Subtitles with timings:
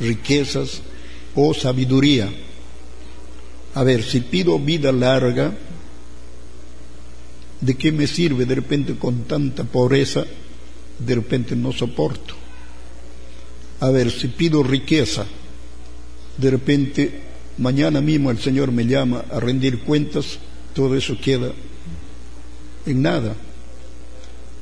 [0.00, 0.82] riquezas
[1.34, 2.30] o sabiduría.
[3.74, 5.52] A ver, si pido vida larga,
[7.60, 10.24] ¿de qué me sirve de repente con tanta pobreza?
[10.98, 12.34] De repente no soporto.
[13.80, 15.26] A ver, si pido riqueza,
[16.38, 17.20] de repente
[17.58, 20.38] mañana mismo el Señor me llama a rendir cuentas,
[20.72, 21.52] todo eso queda
[22.86, 23.34] en nada.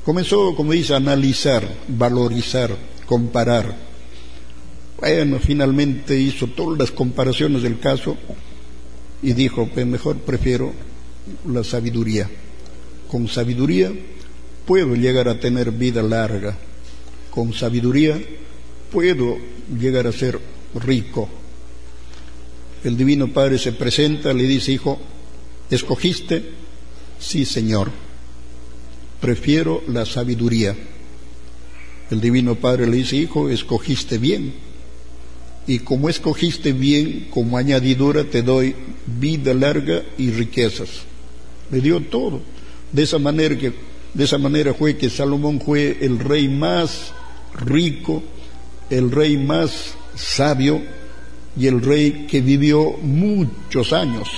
[0.03, 2.75] Comenzó, como dice, a analizar, valorizar,
[3.05, 3.92] comparar.
[5.41, 8.17] Finalmente hizo todas las comparaciones del caso
[9.21, 10.73] y dijo, pues mejor prefiero
[11.47, 12.29] la sabiduría.
[13.09, 13.91] Con sabiduría
[14.65, 16.57] puedo llegar a tener vida larga.
[17.29, 18.17] Con sabiduría
[18.91, 19.37] puedo
[19.77, 20.39] llegar a ser
[20.75, 21.27] rico.
[22.83, 24.99] El Divino Padre se presenta, le dice, hijo,
[25.69, 26.43] ¿escogiste?
[27.19, 27.91] Sí, Señor.
[29.19, 30.75] Prefiero la sabiduría.
[32.09, 34.53] El Divino Padre le dice, hijo, escogiste bien.
[35.65, 40.89] Y como escogiste bien, como añadidura te doy vida larga y riquezas.
[41.71, 42.41] Le dio todo.
[42.91, 43.73] De esa manera que,
[44.13, 47.13] de esa manera fue que Salomón fue el rey más
[47.55, 48.21] rico,
[48.89, 50.81] el rey más sabio
[51.57, 54.29] y el rey que vivió muchos años.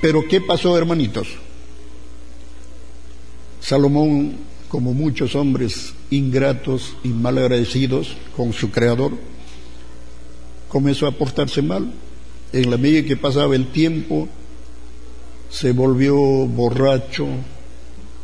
[0.00, 1.28] Pero ¿qué pasó, hermanitos?
[3.60, 4.36] Salomón,
[4.68, 9.12] como muchos hombres ingratos y malagradecidos con su creador,
[10.68, 11.92] comenzó a portarse mal.
[12.52, 14.28] En la medida que pasaba el tiempo,
[15.50, 17.26] se volvió borracho,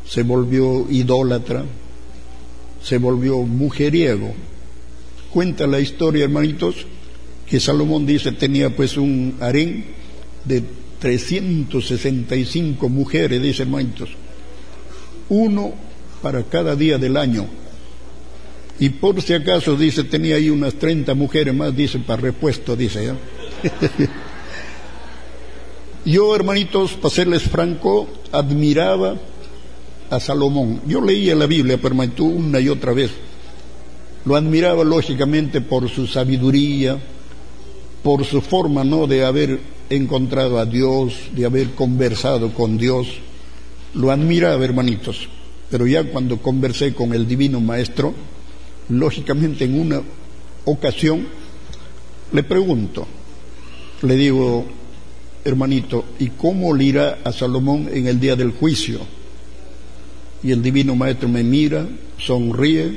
[0.07, 1.65] se volvió idólatra,
[2.83, 4.33] se volvió mujeriego.
[5.33, 6.87] Cuenta la historia, hermanitos,
[7.47, 9.85] que Salomón dice tenía pues un harén
[10.45, 10.63] de
[11.01, 14.11] 365 mujeres, dice hermanitos,
[15.29, 15.73] uno
[16.23, 17.47] para cada día del año.
[18.81, 23.05] Y por si acaso, dice, tenía ahí unas 30 mujeres más, dice, para repuesto, dice.
[23.05, 23.17] ¿ya?
[26.07, 29.17] Yo, hermanitos, para serles franco, admiraba
[30.09, 30.81] a Salomón.
[30.87, 33.11] Yo leía la Biblia, hermanito, una y otra vez.
[34.25, 36.99] Lo admiraba lógicamente por su sabiduría,
[38.03, 39.61] por su forma, ¿no?, de haber
[39.91, 43.09] encontrado a Dios, de haber conversado con Dios.
[43.93, 45.29] Lo admiraba, hermanitos.
[45.71, 48.15] Pero ya cuando conversé con el Divino Maestro,
[48.91, 50.03] lógicamente en una
[50.65, 51.27] ocasión
[52.33, 53.07] le pregunto,
[54.03, 54.65] le digo,
[55.45, 59.01] hermanito, ¿y cómo le irá a Salomón en el día del juicio?
[60.43, 61.87] Y el divino maestro me mira,
[62.19, 62.97] sonríe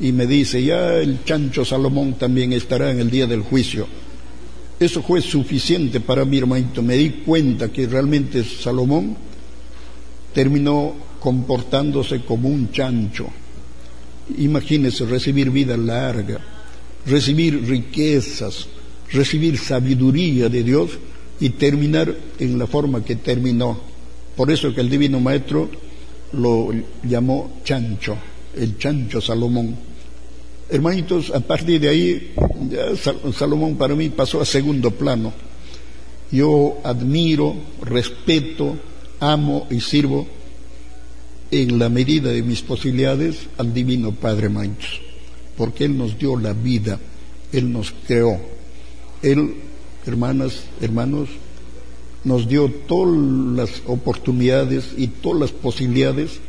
[0.00, 3.86] y me dice, ya el chancho Salomón también estará en el día del juicio.
[4.78, 6.82] Eso fue suficiente para mí, hermanito.
[6.82, 9.16] Me di cuenta que realmente Salomón
[10.32, 13.26] terminó comportándose como un chancho.
[14.36, 16.38] Imagínese recibir vida larga,
[17.06, 18.68] recibir riquezas,
[19.10, 20.90] recibir sabiduría de Dios
[21.40, 23.80] y terminar en la forma que terminó.
[24.36, 25.70] Por eso que el Divino Maestro
[26.32, 26.70] lo
[27.02, 28.16] llamó chancho,
[28.54, 29.74] el chancho Salomón.
[30.70, 32.34] Hermanitos, a partir de ahí,
[33.34, 35.32] Salomón para mí pasó a segundo plano.
[36.30, 38.76] Yo admiro, respeto,
[39.20, 40.37] amo y sirvo
[41.50, 45.00] en la medida de mis posibilidades al Divino Padre hermanitos,
[45.56, 46.98] porque Él nos dio la vida,
[47.52, 48.40] Él nos creó,
[49.22, 49.54] Él
[50.08, 51.28] hermanas, hermanos,
[52.24, 53.16] nos dio todas
[53.56, 56.40] las oportunidades y todas las posibilidades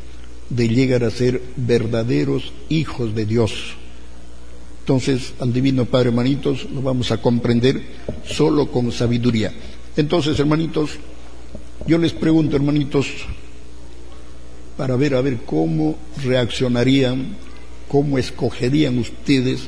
[0.49, 3.75] de llegar a ser verdaderos hijos de Dios.
[4.81, 7.81] Entonces, al Divino Padre, hermanitos, lo vamos a comprender
[8.25, 9.53] solo con sabiduría.
[9.95, 10.91] Entonces, hermanitos,
[11.85, 13.07] yo les pregunto, hermanitos,
[14.79, 17.35] para ver a ver cómo reaccionarían,
[17.89, 19.63] cómo escogerían ustedes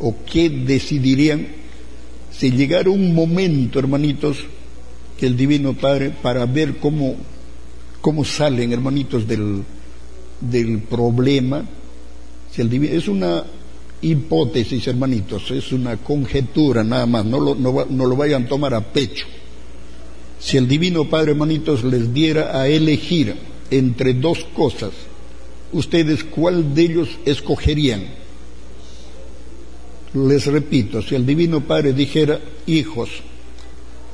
[0.00, 1.46] o qué decidirían
[2.32, 4.38] si llegara un momento, hermanitos,
[5.16, 7.14] que el Divino Padre, para ver cómo,
[8.00, 9.62] cómo salen, hermanitos, del,
[10.40, 11.64] del problema,
[12.56, 13.44] es una
[14.00, 18.74] hipótesis, hermanitos, es una conjetura nada más, no lo, no, no lo vayan a tomar
[18.74, 19.24] a pecho.
[20.40, 24.90] Si el Divino Padre, hermanitos, les diera a elegir entre dos cosas,
[25.72, 28.04] ¿ustedes cuál de ellos escogerían?
[30.12, 33.08] Les repito, si el Divino Padre dijera, hijos,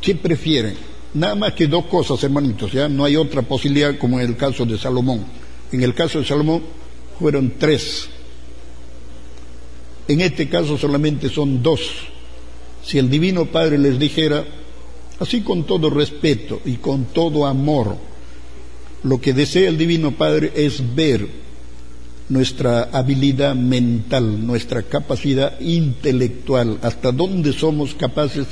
[0.00, 0.76] ¿qué prefieren?
[1.14, 4.64] Nada más que dos cosas, hermanitos, ya no hay otra posibilidad como en el caso
[4.64, 5.24] de Salomón.
[5.72, 6.62] En el caso de Salomón
[7.18, 8.08] fueron tres.
[10.06, 11.80] En este caso solamente son dos.
[12.84, 14.44] Si el Divino Padre les dijera,
[15.18, 17.96] así con todo respeto y con todo amor,
[19.02, 21.28] lo que desea el Divino Padre es ver
[22.28, 28.46] nuestra habilidad mental, nuestra capacidad intelectual, hasta dónde somos capaces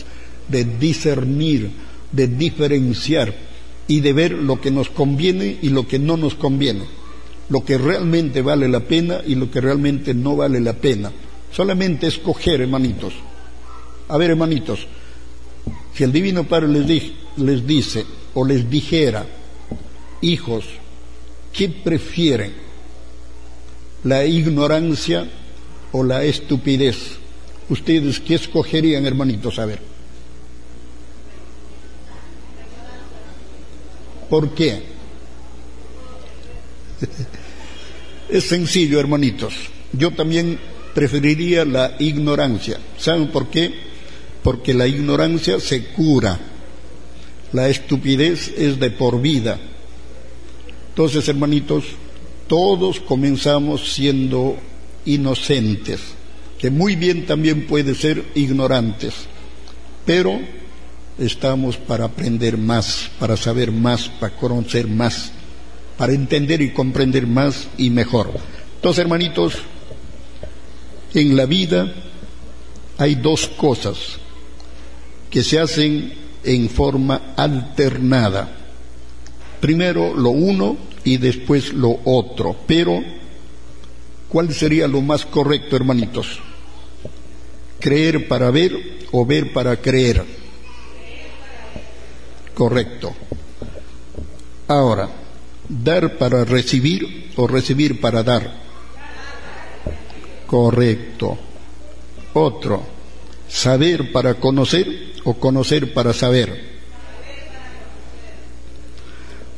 [0.48, 1.70] de discernir,
[2.12, 3.34] de diferenciar
[3.88, 6.84] y de ver lo que nos conviene y lo que no nos conviene,
[7.48, 11.12] lo que realmente vale la pena y lo que realmente no vale la pena.
[11.52, 13.12] Solamente escoger, hermanitos.
[14.08, 14.86] A ver, hermanitos,
[15.94, 17.02] si el Divino Padre les,
[17.36, 18.04] les dice
[18.34, 19.26] o les dijera,
[20.20, 20.64] hijos,
[21.52, 22.54] ¿qué prefieren?
[24.04, 25.28] ¿La ignorancia
[25.92, 27.16] o la estupidez?
[27.68, 29.58] ¿Ustedes qué escogerían, hermanitos?
[29.58, 29.80] A ver.
[34.30, 34.82] ¿Por qué?
[38.28, 39.54] Es sencillo, hermanitos.
[39.92, 40.58] Yo también
[40.94, 42.78] preferiría la ignorancia.
[42.98, 43.72] ¿Saben por qué?
[44.42, 46.38] Porque la ignorancia se cura.
[47.52, 49.58] La estupidez es de por vida.
[50.96, 51.84] Entonces, hermanitos,
[52.46, 54.56] todos comenzamos siendo
[55.04, 56.00] inocentes,
[56.58, 59.12] que muy bien también puede ser ignorantes,
[60.06, 60.40] pero
[61.18, 65.32] estamos para aprender más, para saber más, para conocer más,
[65.98, 68.30] para entender y comprender más y mejor.
[68.76, 69.52] Entonces, hermanitos,
[71.12, 71.92] en la vida
[72.96, 73.98] hay dos cosas
[75.28, 78.62] que se hacen en forma alternada.
[79.60, 82.56] Primero lo uno y después lo otro.
[82.66, 83.02] Pero,
[84.28, 86.40] ¿cuál sería lo más correcto, hermanitos?
[87.80, 90.24] ¿Creer para ver o ver para creer?
[92.54, 93.14] Correcto.
[94.68, 95.08] Ahora,
[95.68, 98.66] ¿dar para recibir o recibir para dar?
[100.46, 101.38] Correcto.
[102.34, 102.82] Otro,
[103.48, 106.75] ¿saber para conocer o conocer para saber?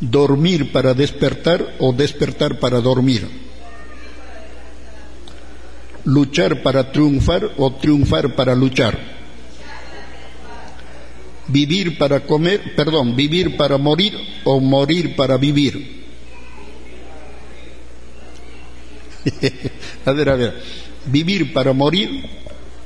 [0.01, 3.27] Dormir para despertar o despertar para dormir,
[6.05, 8.99] luchar para triunfar o triunfar para luchar,
[11.49, 14.15] vivir para comer, perdón, vivir para morir
[14.45, 15.99] o morir para vivir.
[20.07, 20.63] a ver, a ver,
[21.07, 22.25] vivir para morir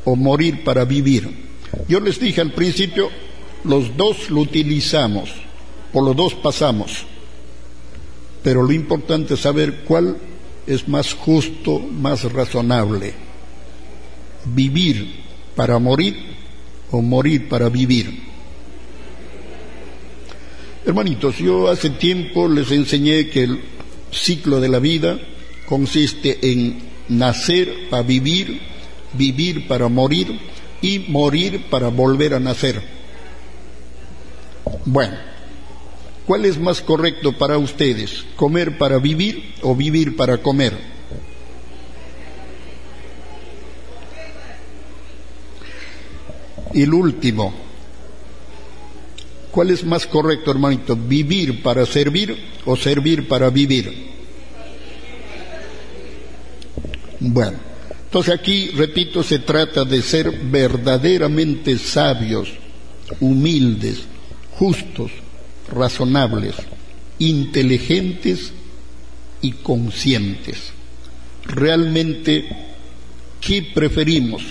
[0.05, 1.29] o morir para vivir.
[1.88, 3.11] Yo les dije al principio,
[3.65, 5.31] los dos lo utilizamos
[5.93, 7.05] por los dos pasamos.
[8.43, 10.17] Pero lo importante es saber cuál
[10.67, 13.15] es más justo, más razonable.
[14.44, 15.23] Vivir
[15.55, 16.17] para morir
[16.91, 18.23] o morir para vivir.
[20.85, 23.61] Hermanitos, yo hace tiempo les enseñé que el
[24.11, 25.19] ciclo de la vida
[25.67, 28.61] consiste en nacer para vivir,
[29.12, 30.39] vivir para morir
[30.81, 32.83] y morir para volver a nacer.
[34.85, 35.17] Bueno,
[36.32, 38.25] ¿Cuál es más correcto para ustedes?
[38.37, 40.73] ¿Comer para vivir o vivir para comer?
[46.73, 47.52] El último,
[49.50, 50.96] ¿cuál es más correcto, hermanito?
[50.96, 52.34] ¿Vivir para servir
[52.64, 53.93] o servir para vivir?
[57.20, 57.58] Bueno,
[58.06, 62.49] entonces aquí, repito, se trata de ser verdaderamente sabios,
[63.20, 64.05] humildes,
[64.52, 65.12] justos,
[65.73, 66.55] razonables,
[67.19, 68.53] inteligentes
[69.41, 70.73] y conscientes.
[71.45, 72.47] Realmente,
[73.41, 74.43] ¿qué preferimos?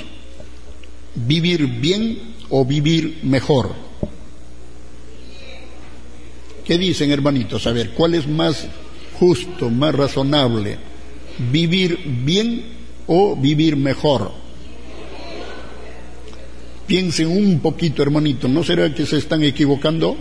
[1.15, 3.73] ¿Vivir bien o vivir mejor?
[6.65, 7.67] ¿Qué dicen, hermanitos?
[7.67, 8.67] A ver, ¿cuál es más
[9.19, 10.77] justo, más razonable?
[11.51, 12.63] ¿Vivir bien
[13.07, 14.31] o vivir mejor?
[16.87, 20.17] Piensen un poquito, hermanito, ¿no será que se están equivocando?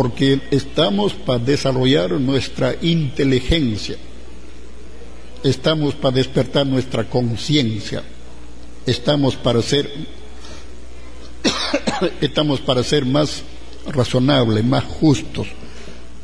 [0.00, 3.98] Porque estamos para desarrollar nuestra inteligencia,
[5.44, 8.02] estamos para despertar nuestra conciencia,
[8.86, 9.90] estamos para ser
[12.22, 13.42] estamos para ser más
[13.88, 15.48] razonables, más justos.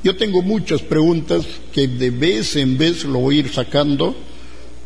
[0.03, 4.17] Yo tengo muchas preguntas que de vez en vez lo voy a ir sacando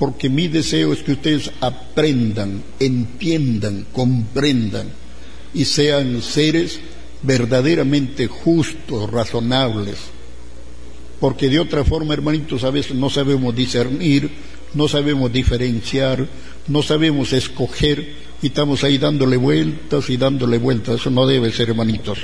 [0.00, 4.88] porque mi deseo es que ustedes aprendan, entiendan, comprendan
[5.54, 6.80] y sean seres
[7.22, 9.98] verdaderamente justos, razonables,
[11.20, 14.30] porque de otra forma, hermanitos, a veces no sabemos discernir,
[14.74, 16.26] no sabemos diferenciar,
[16.68, 21.00] no sabemos escoger y estamos ahí dándole vueltas y dándole vueltas.
[21.00, 22.20] Eso no debe ser, hermanitos.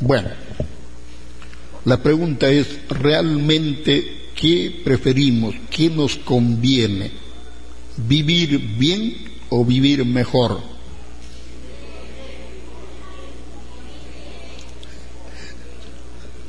[0.00, 0.28] Bueno,
[1.84, 5.54] la pregunta es, ¿realmente qué preferimos?
[5.70, 7.10] ¿Qué nos conviene?
[7.96, 9.16] ¿Vivir bien
[9.48, 10.77] o vivir mejor?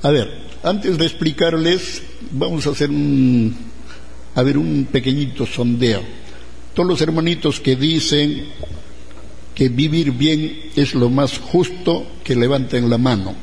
[0.01, 3.55] A ver, Antes de explicarles, vamos a hacer un,
[4.35, 6.01] a ver, un pequeñito sondeo.
[6.73, 8.45] Todos los hermanitos que dicen
[9.55, 13.35] que vivir bien es lo más justo, que levanten la mano.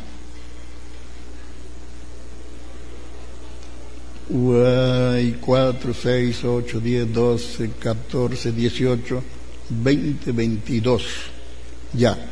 [4.29, 9.23] Uy, 4, 6, 8, 10, 12, 14, 18,
[9.71, 11.03] 20, 22.
[11.95, 12.29] Ya.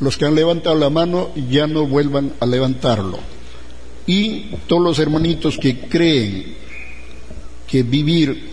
[0.00, 3.41] Los que han levantado la mano ya no vuelvan a levantarlo.
[4.06, 6.54] Y todos los hermanitos que creen
[7.66, 8.50] que vivir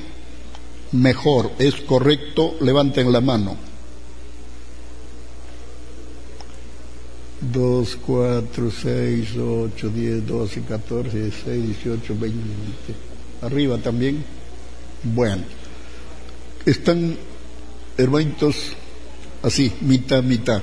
[0.92, 3.58] mejor es correcto, levanten la mano.
[7.42, 12.94] Dos, cuatro, seis, ocho, diez, doce, catorce, dieciséis, dieciocho, veinte.
[13.42, 14.24] Arriba también.
[15.04, 15.44] Bueno,
[16.66, 17.18] están
[17.98, 18.74] hermanitos
[19.42, 20.62] así, mitad, mitad.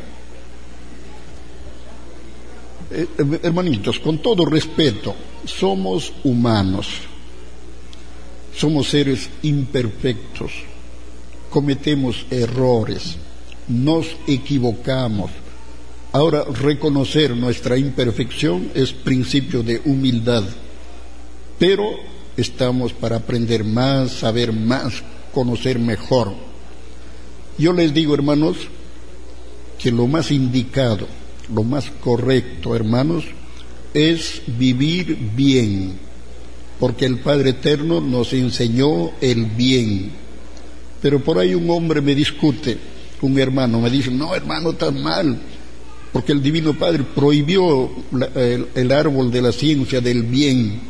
[2.89, 3.07] Eh,
[3.43, 5.15] hermanitos, con todo respeto,
[5.45, 6.87] somos humanos,
[8.55, 10.53] somos seres imperfectos,
[11.51, 13.17] cometemos errores,
[13.67, 15.33] nos equivocamos.
[16.13, 20.45] Ahora, reconocer nuestra imperfección es principio de humildad,
[21.59, 21.91] pero
[22.37, 25.03] estamos para aprender más, saber más,
[25.35, 26.35] conocer mejor.
[27.59, 28.57] Yo les digo, hermanos,
[29.79, 31.09] que lo más indicado,
[31.55, 33.25] lo más correcto, hermanos,
[33.95, 35.95] es vivir bien,
[36.79, 40.11] porque el Padre Eterno nos enseñó el bien.
[41.01, 42.77] Pero por ahí un hombre me discute,
[43.23, 45.39] un hermano me dice, no hermano, tan mal,
[46.13, 47.91] porque el Divino Padre prohibió
[48.75, 50.81] el, árbol de la ciencia del bien.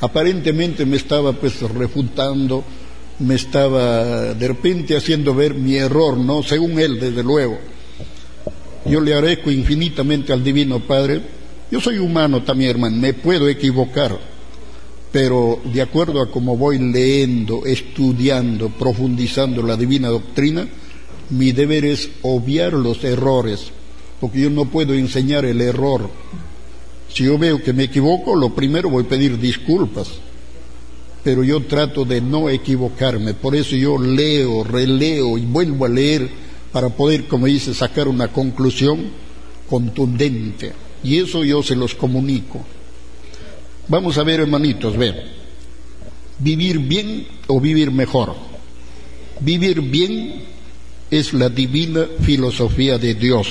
[0.00, 2.64] Aparentemente me estaba pues refutando,
[3.18, 6.42] me estaba de repente haciendo ver mi error, ¿no?
[6.42, 7.58] Según él, desde luego.
[8.88, 11.20] Yo le agradezco infinitamente al Divino Padre.
[11.70, 14.18] Yo soy humano también, hermano, me puedo equivocar,
[15.12, 20.66] pero de acuerdo a cómo voy leyendo, estudiando, profundizando la divina doctrina,
[21.28, 23.70] mi deber es obviar los errores,
[24.20, 26.08] porque yo no puedo enseñar el error.
[27.12, 30.08] Si yo veo que me equivoco, lo primero voy a pedir disculpas,
[31.22, 36.47] pero yo trato de no equivocarme, por eso yo leo, releo y vuelvo a leer
[36.72, 39.10] para poder, como dice, sacar una conclusión
[39.68, 40.72] contundente.
[41.02, 42.64] Y eso yo se los comunico.
[43.88, 45.38] Vamos a ver, hermanitos, ver.
[46.38, 48.34] Vivir bien o vivir mejor.
[49.40, 50.42] Vivir bien
[51.10, 53.48] es la divina filosofía de Dios.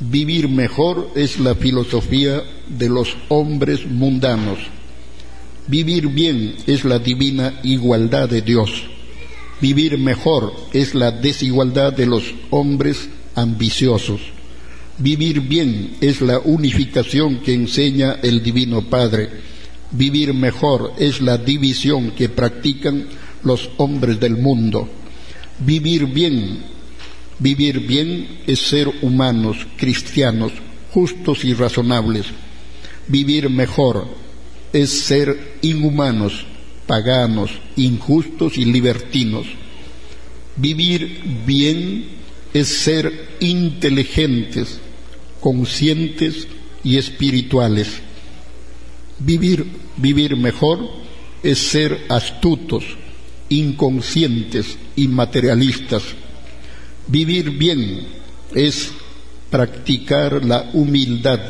[0.00, 4.58] Vivir mejor es la filosofía de los hombres mundanos.
[5.66, 8.70] Vivir bien es la divina igualdad de Dios
[9.60, 14.20] Vivir mejor es la desigualdad de los hombres ambiciosos.
[14.98, 19.28] Vivir bien es la unificación que enseña el Divino Padre.
[19.90, 23.06] Vivir mejor es la división que practican
[23.42, 24.88] los hombres del mundo.
[25.60, 26.58] Vivir bien,
[27.38, 30.52] vivir bien es ser humanos, cristianos,
[30.92, 32.26] justos y razonables.
[33.08, 34.06] Vivir mejor
[34.72, 36.44] es ser inhumanos,
[36.88, 39.46] paganos, injustos y libertinos.
[40.56, 42.06] Vivir bien
[42.52, 44.80] es ser inteligentes,
[45.38, 46.48] conscientes
[46.82, 47.88] y espirituales.
[49.20, 49.66] Vivir,
[49.98, 50.88] vivir mejor
[51.42, 52.84] es ser astutos,
[53.50, 56.02] inconscientes y materialistas.
[57.06, 58.06] Vivir bien
[58.54, 58.90] es
[59.50, 61.40] practicar la humildad,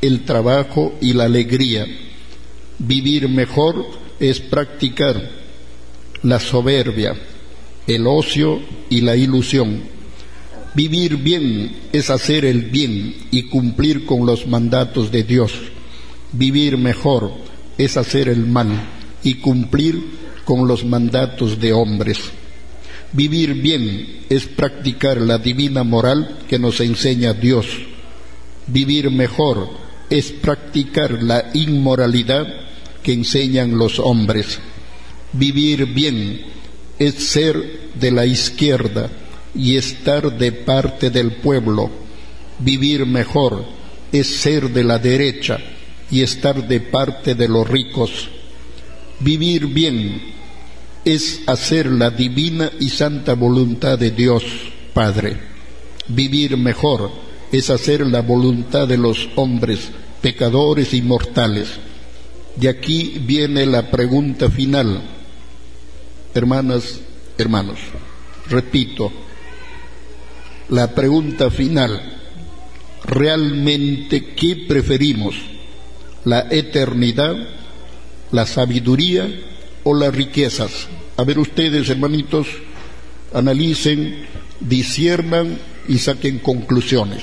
[0.00, 1.86] el trabajo y la alegría.
[2.78, 5.30] Vivir mejor es practicar
[6.22, 7.14] la soberbia,
[7.86, 9.82] el ocio y la ilusión.
[10.74, 15.52] Vivir bien es hacer el bien y cumplir con los mandatos de Dios.
[16.32, 17.32] Vivir mejor
[17.78, 18.68] es hacer el mal
[19.22, 20.02] y cumplir
[20.44, 22.18] con los mandatos de hombres.
[23.12, 27.66] Vivir bien es practicar la divina moral que nos enseña Dios.
[28.66, 29.68] Vivir mejor
[30.10, 32.65] es practicar la inmoralidad
[33.06, 34.58] que enseñan los hombres.
[35.32, 36.44] Vivir bien
[36.98, 39.08] es ser de la izquierda
[39.54, 41.88] y estar de parte del pueblo.
[42.58, 43.64] Vivir mejor
[44.10, 45.60] es ser de la derecha
[46.10, 48.28] y estar de parte de los ricos.
[49.20, 50.34] Vivir bien
[51.04, 54.42] es hacer la divina y santa voluntad de Dios
[54.92, 55.36] Padre.
[56.08, 57.12] Vivir mejor
[57.52, 61.85] es hacer la voluntad de los hombres pecadores y mortales.
[62.56, 65.02] De aquí viene la pregunta final.
[66.34, 67.00] Hermanas,
[67.38, 67.78] hermanos,
[68.48, 69.10] repito,
[70.68, 72.18] la pregunta final,
[73.04, 75.34] ¿realmente qué preferimos?
[76.26, 77.36] la eternidad,
[78.32, 79.32] la sabiduría
[79.84, 80.88] o las riquezas.
[81.16, 82.48] A ver ustedes, hermanitos,
[83.32, 84.26] analicen,
[84.60, 85.56] disiernan
[85.88, 87.22] y saquen conclusiones.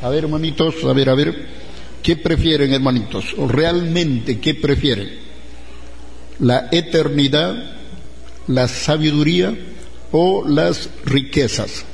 [0.00, 1.48] A ver, hermanitos, a ver, a ver,
[2.02, 3.34] ¿qué prefieren, hermanitos?
[3.36, 5.10] ¿Realmente qué prefieren?
[6.38, 7.76] ¿La eternidad,
[8.46, 9.56] la sabiduría
[10.12, 11.84] o las riquezas?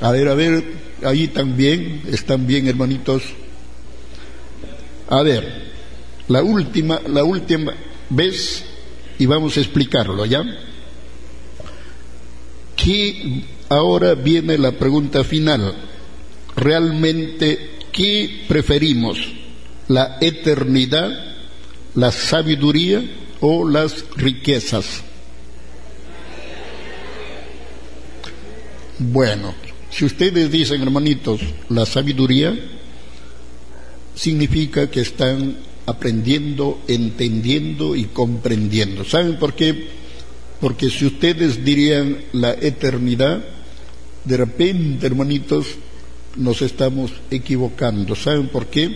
[0.00, 0.64] A ver, a ver,
[1.04, 3.22] ahí también, están bien, hermanitos.
[5.08, 5.70] A ver,
[6.28, 7.74] la última, la última
[8.08, 8.64] vez,
[9.18, 10.42] y vamos a explicarlo, ¿ya?
[12.76, 15.89] Que ahora viene la pregunta final.
[16.60, 19.18] ¿Realmente qué preferimos?
[19.88, 21.08] ¿La eternidad,
[21.94, 23.02] la sabiduría
[23.40, 25.02] o las riquezas?
[28.98, 29.54] Bueno,
[29.90, 31.40] si ustedes dicen, hermanitos,
[31.70, 32.54] la sabiduría,
[34.14, 39.06] significa que están aprendiendo, entendiendo y comprendiendo.
[39.06, 39.86] ¿Saben por qué?
[40.60, 43.42] Porque si ustedes dirían la eternidad,
[44.26, 45.66] de repente, hermanitos,
[46.36, 48.14] nos estamos equivocando.
[48.14, 48.90] ¿Saben por qué?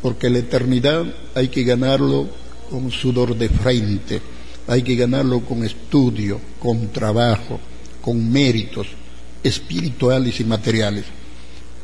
[0.00, 1.04] Porque la eternidad
[1.34, 2.28] hay que ganarlo
[2.70, 4.20] con sudor de frente,
[4.66, 7.60] hay que ganarlo con estudio, con trabajo,
[8.00, 8.86] con méritos
[9.42, 11.04] espirituales y materiales.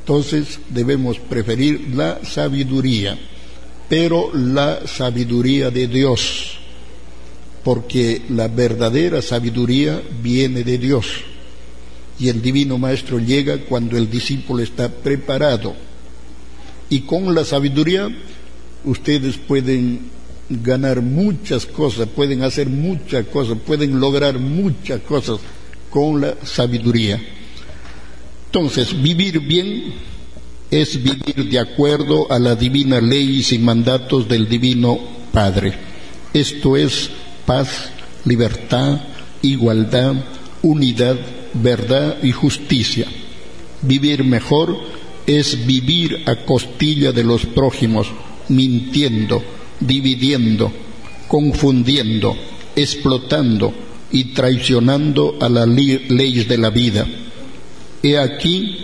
[0.01, 3.19] Entonces debemos preferir la sabiduría,
[3.89, 6.59] pero la sabiduría de Dios,
[7.63, 11.07] porque la verdadera sabiduría viene de Dios.
[12.19, 15.75] Y el divino maestro llega cuando el discípulo está preparado.
[16.91, 18.09] Y con la sabiduría
[18.85, 20.11] ustedes pueden
[20.49, 25.39] ganar muchas cosas, pueden hacer muchas cosas, pueden lograr muchas cosas
[25.91, 27.21] con la sabiduría.
[28.47, 29.95] Entonces, vivir bien
[30.71, 34.99] es vivir de acuerdo a la divina ley y mandatos del divino
[35.33, 35.75] Padre.
[36.33, 37.11] Esto es
[37.47, 37.91] paz,
[38.25, 39.01] libertad,
[39.43, 40.15] igualdad,
[40.63, 41.17] unidad,
[41.55, 43.07] verdad y justicia.
[43.83, 44.77] Vivir mejor
[45.27, 48.09] es vivir a costilla de los prójimos,
[48.49, 49.43] mintiendo,
[49.81, 50.73] dividiendo,
[51.29, 52.37] confundiendo,
[52.75, 53.73] explotando
[54.11, 57.07] y traicionando a las leyes de la vida
[58.03, 58.79] He aquí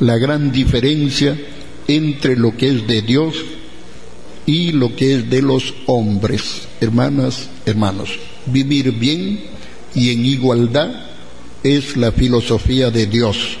[0.00, 1.38] la gran diferencia
[1.86, 3.36] entre lo que es de Dios
[4.44, 6.66] y lo que es de los hombres.
[6.80, 8.10] Hermanas, hermanos,
[8.46, 9.40] vivir bien
[9.94, 10.90] y en igualdad
[11.66, 13.58] es la filosofía de Dios.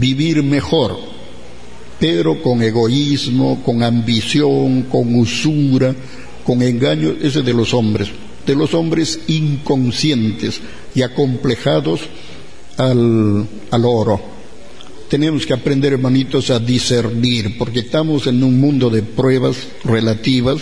[0.00, 0.98] Vivir mejor,
[2.00, 5.94] pero con egoísmo, con ambición, con usura,
[6.44, 8.08] con engaño, ese de los hombres,
[8.46, 10.60] de los hombres inconscientes
[10.94, 12.00] y acomplejados
[12.76, 14.20] al, al oro.
[15.08, 20.60] Tenemos que aprender, hermanitos, a discernir, porque estamos en un mundo de pruebas relativas.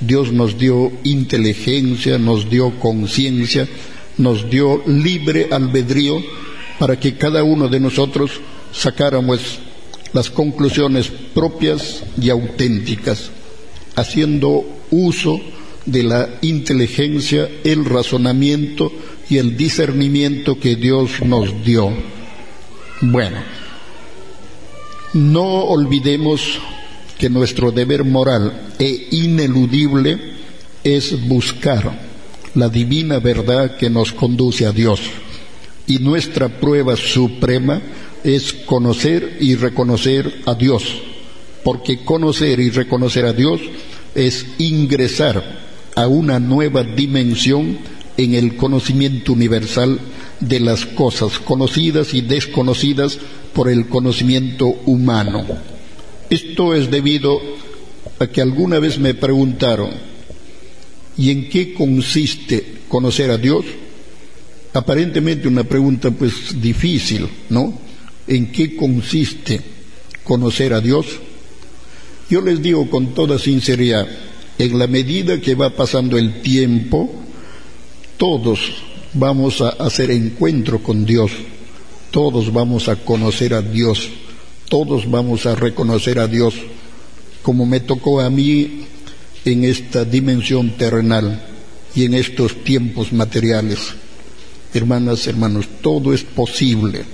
[0.00, 3.68] Dios nos dio inteligencia, nos dio conciencia,
[4.18, 6.22] nos dio libre albedrío
[6.78, 8.32] para que cada uno de nosotros
[8.72, 9.60] sacáramos
[10.12, 13.30] las conclusiones propias y auténticas,
[13.94, 15.40] haciendo uso
[15.86, 18.92] de la inteligencia, el razonamiento,
[19.32, 21.90] y el discernimiento que Dios nos dio.
[23.00, 23.38] Bueno,
[25.14, 26.58] no olvidemos
[27.18, 30.18] que nuestro deber moral e ineludible
[30.84, 32.11] es buscar
[32.54, 35.00] la divina verdad que nos conduce a Dios.
[35.86, 37.80] Y nuestra prueba suprema
[38.24, 40.84] es conocer y reconocer a Dios,
[41.64, 43.60] porque conocer y reconocer a Dios
[44.14, 45.60] es ingresar
[45.94, 47.78] a una nueva dimensión
[48.16, 49.98] en el conocimiento universal
[50.40, 53.18] de las cosas conocidas y desconocidas
[53.52, 55.44] por el conocimiento humano.
[56.30, 57.40] Esto es debido
[58.18, 59.90] a que alguna vez me preguntaron,
[61.16, 63.64] ¿y en qué consiste conocer a Dios?
[64.72, 67.78] Aparentemente una pregunta pues difícil, ¿no?
[68.26, 69.60] ¿En qué consiste
[70.24, 71.06] conocer a Dios?
[72.30, 74.06] Yo les digo con toda sinceridad,
[74.58, 77.10] en la medida que va pasando el tiempo,
[78.16, 78.58] todos
[79.12, 81.32] vamos a hacer encuentro con Dios,
[82.10, 84.08] todos vamos a conocer a Dios,
[84.68, 86.54] todos vamos a reconocer a Dios,
[87.42, 88.86] como me tocó a mí
[89.44, 91.42] en esta dimensión terrenal
[91.94, 93.78] y en estos tiempos materiales.
[94.74, 97.04] Hermanas, hermanos, todo es posible,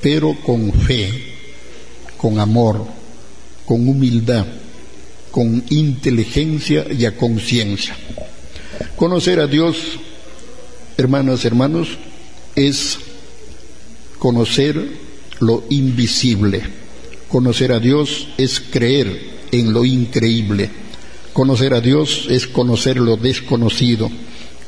[0.00, 1.08] pero con fe,
[2.16, 2.86] con amor,
[3.64, 4.46] con humildad,
[5.30, 7.96] con inteligencia y a conciencia.
[8.96, 9.76] Conocer a Dios
[10.96, 11.88] hermanas, hermanos,
[12.54, 12.98] es
[14.18, 14.90] conocer
[15.40, 16.62] lo invisible.
[17.28, 20.70] Conocer a Dios es creer en lo increíble.
[21.32, 24.10] Conocer a Dios es conocer lo desconocido.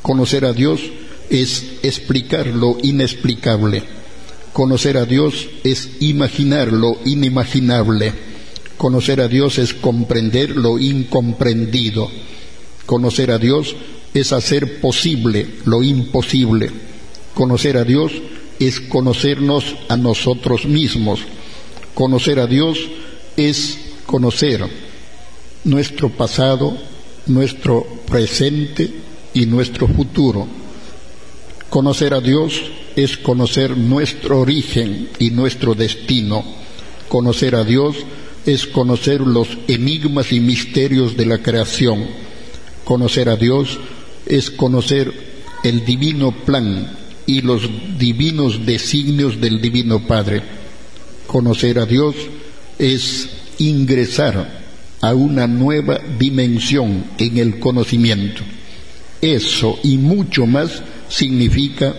[0.01, 0.81] Conocer a Dios
[1.29, 3.83] es explicar lo inexplicable.
[4.55, 8.15] Conocer a Dios es imaginar lo inimaginable.
[8.79, 12.09] Conocer a Dios es comprender lo incomprendido.
[12.87, 13.77] Conocer a Dios
[14.15, 16.71] es hacer posible lo imposible.
[17.35, 18.13] Conocer a Dios
[18.59, 21.21] es conocernos a nosotros mismos.
[21.93, 22.79] Conocer a Dios
[23.37, 24.65] es conocer
[25.65, 26.77] nuestro pasado,
[27.27, 28.91] nuestro presente
[29.33, 30.47] y nuestro futuro.
[31.71, 32.63] Conocer a Dios
[32.95, 36.45] es conocer nuestro origen y nuestro destino.
[37.09, 37.97] Conocer a Dios
[38.47, 42.07] es conocer los enigmas y misterios de la creación.
[42.85, 43.79] Conocer a Dios
[44.27, 45.13] es conocer
[45.65, 46.97] el divino plan
[47.27, 47.63] y los
[47.99, 50.43] divinos designios del Divino Padre.
[51.27, 52.15] Conocer a Dios
[52.79, 54.64] es ingresar
[55.09, 58.43] a una nueva dimensión en el conocimiento.
[59.21, 61.95] Eso y mucho más significa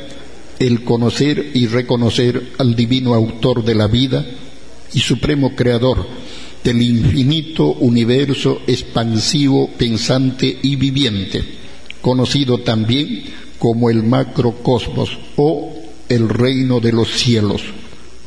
[0.60, 4.26] el conocer y reconocer al divino autor de la vida
[4.94, 6.08] y supremo creador
[6.64, 11.44] del infinito universo expansivo, pensante y viviente,
[12.02, 13.24] conocido también
[13.60, 15.74] como el macrocosmos o
[16.10, 17.62] el reino de los cielos,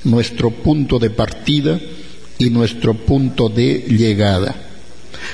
[0.04, 1.80] nuestro punto de partida
[2.38, 4.67] y nuestro punto de llegada.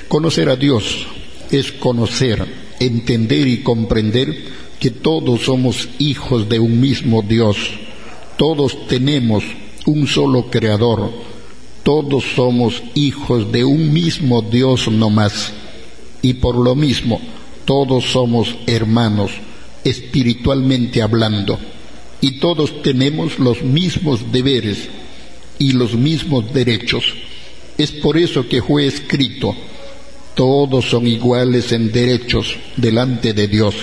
[0.08, 1.06] Conocer a Dios
[1.50, 2.46] es conocer,
[2.80, 4.34] entender y comprender
[4.78, 7.56] que todos somos hijos de un mismo Dios,
[8.36, 9.44] todos tenemos
[9.86, 11.10] un solo creador,
[11.82, 15.52] todos somos hijos de un mismo Dios no más,
[16.22, 17.20] y por lo mismo
[17.64, 19.30] todos somos hermanos,
[19.84, 21.58] espiritualmente hablando,
[22.20, 24.88] y todos tenemos los mismos deberes
[25.58, 27.04] y los mismos derechos.
[27.76, 29.54] Es por eso que fue escrito,
[30.34, 33.74] todos son iguales en derechos delante de Dios,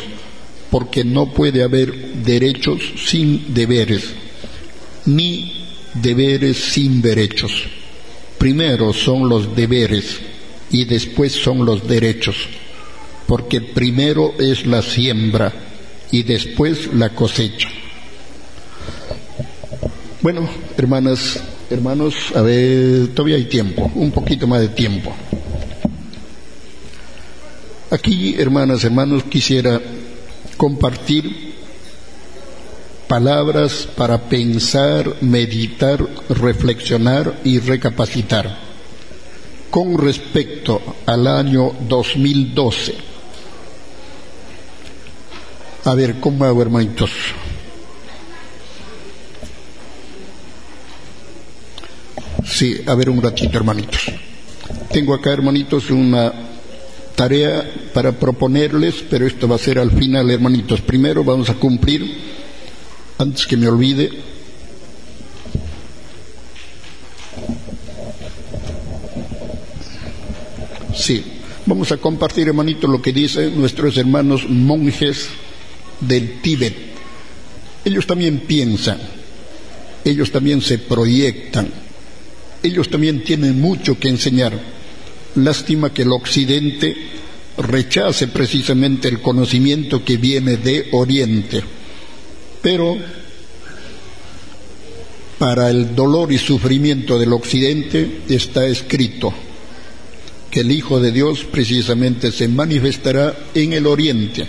[0.69, 4.03] porque no puede haber derechos sin deberes,
[5.05, 7.51] ni deberes sin derechos.
[8.37, 10.19] Primero son los deberes
[10.71, 12.35] y después son los derechos,
[13.27, 15.53] porque primero es la siembra
[16.11, 17.69] y después la cosecha.
[20.21, 25.13] Bueno, hermanas, hermanos, a ver, todavía hay tiempo, un poquito más de tiempo.
[27.91, 29.79] Aquí, hermanas, hermanos, quisiera
[30.57, 31.53] compartir
[33.07, 38.57] palabras para pensar, meditar, reflexionar y recapacitar
[39.69, 43.11] con respecto al año 2012
[45.83, 47.09] a ver, ¿cómo hago, hermanitos?
[52.45, 54.11] Sí, a ver un ratito, hermanitos.
[54.91, 56.31] Tengo acá, hermanitos, una
[57.21, 57.61] tarea
[57.93, 60.81] para proponerles, pero esto va a ser al final, hermanitos.
[60.81, 62.01] Primero vamos a cumplir,
[63.19, 64.09] antes que me olvide,
[70.95, 71.23] Sí,
[71.67, 75.29] vamos a compartir, hermanitos, lo que dicen nuestros hermanos monjes
[75.99, 76.75] del Tíbet.
[77.85, 78.99] Ellos también piensan,
[80.03, 81.69] ellos también se proyectan,
[82.63, 84.80] ellos también tienen mucho que enseñar.
[85.35, 86.95] Lástima que el Occidente
[87.57, 91.63] rechace precisamente el conocimiento que viene de Oriente.
[92.61, 92.97] Pero
[95.37, 99.33] para el dolor y sufrimiento del Occidente está escrito
[100.49, 104.47] que el Hijo de Dios precisamente se manifestará en el Oriente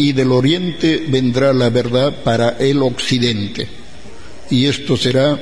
[0.00, 3.68] y del oriente vendrá la verdad para el occidente.
[4.48, 5.38] Y esto será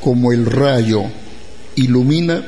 [0.00, 1.02] como el rayo
[1.74, 2.44] ilumina,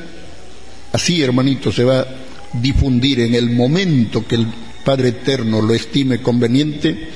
[0.95, 2.07] así hermanito se va a
[2.53, 4.47] difundir en el momento que el
[4.85, 7.09] Padre Eterno lo estime conveniente,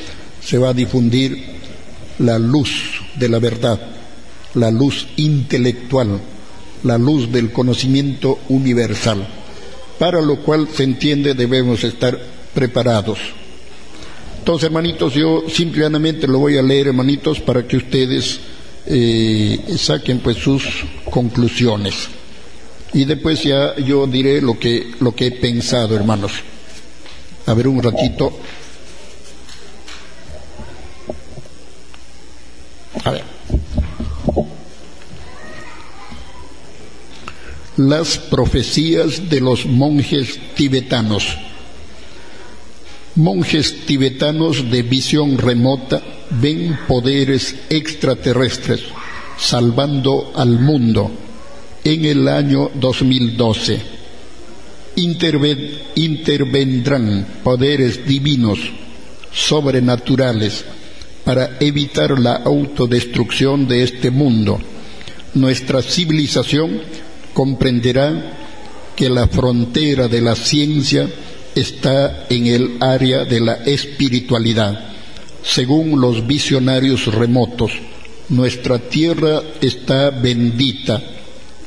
[0.42, 1.38] se va a difundir
[2.18, 2.70] la luz
[3.14, 3.80] de la verdad,
[4.54, 6.20] la luz intelectual,
[6.82, 9.24] la luz del conocimiento universal,
[9.96, 12.18] para lo cual se entiende debemos estar
[12.52, 13.18] preparados.
[14.40, 18.40] Entonces, hermanitos, yo simplemente lo voy a leer, hermanitos, para que ustedes
[18.86, 20.64] eh, saquen pues sus
[21.04, 22.17] conclusiones.
[22.92, 26.32] Y después ya yo diré lo que, lo que he pensado, hermanos.
[27.46, 28.38] A ver un ratito.
[33.04, 33.24] A ver.
[37.76, 41.36] Las profecías de los monjes tibetanos
[43.18, 48.80] monjes tibetanos de visión remota ven poderes extraterrestres
[49.36, 51.10] salvando al mundo,
[51.88, 53.80] en el año 2012.
[55.94, 58.58] intervendrán poderes divinos,
[59.32, 60.66] sobrenaturales,
[61.24, 64.60] para evitar la autodestrucción de este mundo.
[65.32, 66.82] Nuestra civilización
[67.32, 68.36] comprenderá
[68.94, 71.08] que la frontera de la ciencia
[71.54, 74.90] está en el área de la espiritualidad.
[75.42, 77.72] Según los visionarios remotos,
[78.28, 81.17] nuestra tierra está bendita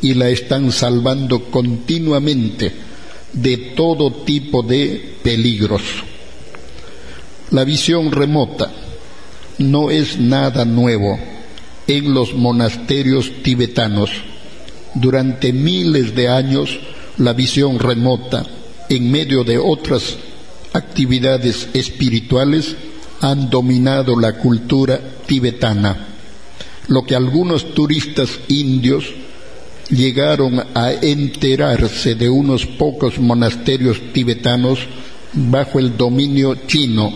[0.02, 2.72] y la están salvando continuamente
[3.34, 5.82] de todo tipo de peligros.
[7.52, 8.72] La visión remota
[9.60, 11.20] no es nada nuevo
[11.88, 14.10] en los monasterios tibetanos.
[14.94, 16.80] Durante miles de años,
[17.18, 18.46] la visión remota,
[18.90, 20.18] en medio de otras
[20.74, 22.76] actividades espirituales,
[23.22, 26.08] han dominado la cultura tibetana.
[26.88, 29.06] Lo que algunos turistas indios
[29.92, 34.80] llegaron a enterarse de unos pocos monasterios tibetanos
[35.34, 37.12] bajo el dominio chino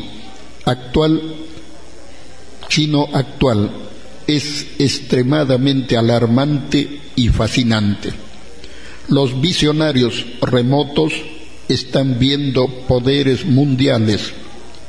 [0.66, 1.22] actual
[2.68, 3.72] chino actual
[4.28, 8.12] es extremadamente alarmante y fascinante.
[9.08, 11.14] Los visionarios remotos
[11.70, 14.34] están viendo poderes mundiales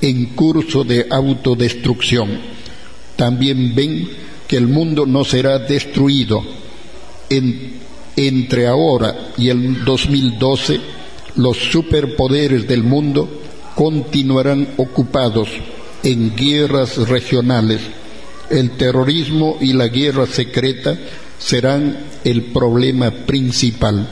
[0.01, 2.41] en curso de autodestrucción.
[3.15, 4.09] También ven
[4.49, 6.43] que el mundo no será destruido
[7.29, 10.81] entre ahora y el 2012
[11.37, 13.43] los superpoderes del mundo
[13.75, 15.49] continuarán ocupados
[16.03, 17.81] en guerras regionales.
[18.49, 20.97] El terrorismo y la guerra secreta
[21.39, 24.09] serán el problema principal.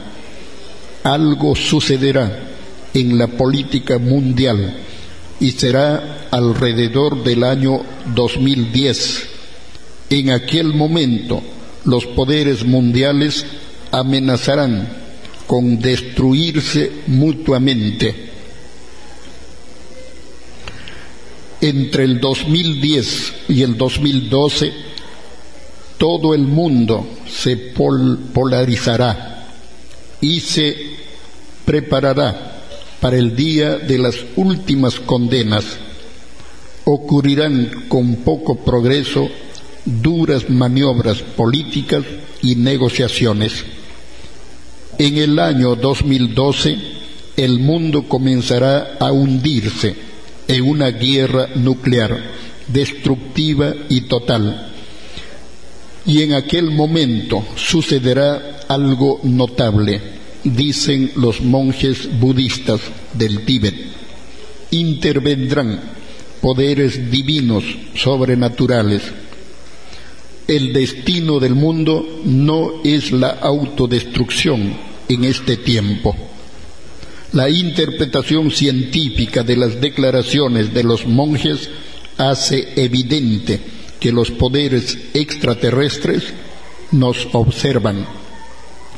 [1.05, 2.51] Algo sucederá
[2.93, 4.77] en la política mundial
[5.41, 7.81] y será alrededor del año
[8.15, 9.29] 2010.
[10.11, 11.43] En aquel momento
[11.85, 13.45] los poderes mundiales
[13.91, 14.89] amenazarán
[15.47, 18.33] con destruirse mutuamente.
[21.61, 24.73] Entre el 2010 y el 2012,
[25.99, 29.47] todo el mundo se polarizará
[30.21, 30.77] y se
[31.65, 32.63] preparará
[33.01, 35.65] para el día de las últimas condenas.
[36.85, 39.29] Ocurrirán con poco progreso
[39.85, 42.05] duras maniobras políticas
[42.43, 43.65] y negociaciones.
[44.99, 46.79] En el año 2012,
[47.37, 49.95] el mundo comenzará a hundirse
[50.47, 52.23] en una guerra nuclear
[52.69, 54.73] destructiva y total.
[56.07, 60.01] Y en aquel momento sucederá algo notable,
[60.45, 62.81] dicen los monjes budistas
[63.15, 63.75] del Tíbet.
[64.71, 65.81] Intervendrán
[66.41, 69.03] poderes divinos sobrenaturales
[70.47, 74.77] el destino del mundo no es la autodestrucción
[75.09, 76.15] en este tiempo.
[77.33, 81.71] La interpretación científica de las declaraciones de los monjes
[82.19, 83.61] hace evidente
[83.99, 86.23] que los poderes extraterrestres
[86.93, 88.07] nos observan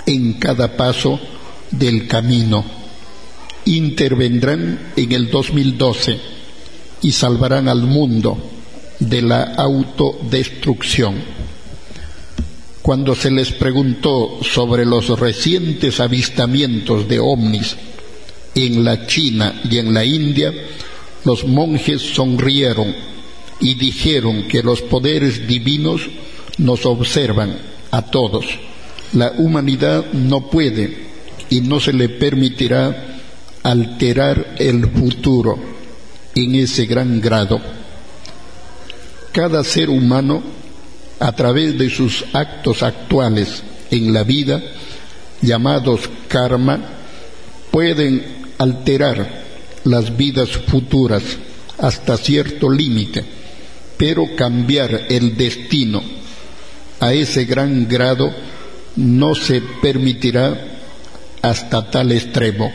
[0.05, 1.19] en cada paso
[1.71, 2.65] del camino.
[3.65, 6.19] Intervendrán en el 2012
[7.03, 8.56] y salvarán al mundo
[8.99, 11.37] de la autodestrucción
[12.87, 17.75] cuando se les preguntó sobre los recientes avistamientos de ovnis
[18.55, 20.55] en la China y en la India,
[21.25, 22.95] los monjes sonrieron
[23.59, 26.03] y dijeron que los poderes divinos
[26.59, 27.59] nos observan
[27.91, 28.47] a todos.
[29.15, 31.09] La humanidad no puede
[31.51, 33.19] y no se le permitirá
[33.65, 35.59] alterar el futuro
[36.37, 37.61] en ese gran grado.
[39.37, 40.43] Cada ser humano
[41.21, 44.63] a través de sus actos actuales en la vida,
[45.43, 46.81] llamados karma,
[47.71, 48.25] pueden
[48.57, 49.45] alterar
[49.85, 51.23] las vidas futuras
[51.77, 53.23] hasta cierto límite,
[53.99, 56.03] pero cambiar el destino
[57.01, 58.35] a ese gran grado
[58.97, 60.79] no se permitirá
[61.43, 62.73] hasta tal extremo.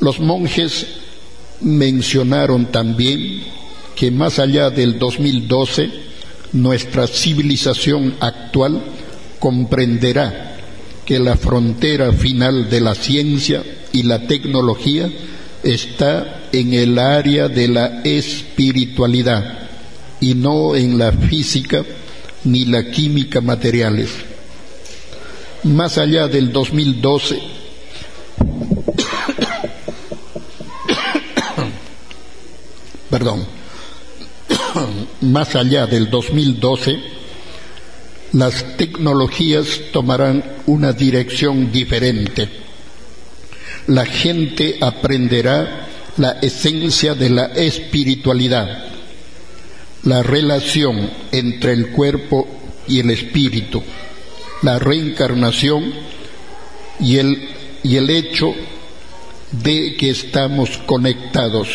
[0.00, 0.86] Los monjes
[1.60, 3.59] mencionaron también
[4.00, 5.90] que más allá del 2012
[6.54, 8.82] nuestra civilización actual
[9.38, 10.56] comprenderá
[11.04, 15.12] que la frontera final de la ciencia y la tecnología
[15.62, 19.68] está en el área de la espiritualidad
[20.18, 21.84] y no en la física
[22.44, 24.08] ni la química materiales.
[25.64, 27.38] Más allá del 2012,
[33.10, 33.59] perdón,
[35.22, 36.98] más allá del 2012,
[38.32, 42.48] las tecnologías tomarán una dirección diferente.
[43.86, 48.84] La gente aprenderá la esencia de la espiritualidad,
[50.04, 52.46] la relación entre el cuerpo
[52.86, 53.82] y el espíritu,
[54.62, 55.92] la reencarnación
[57.00, 57.48] y el,
[57.82, 58.52] y el hecho
[59.50, 61.68] de que estamos conectados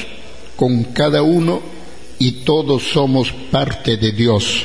[0.56, 1.75] con cada uno
[2.20, 4.64] y todos somos parte de Dios.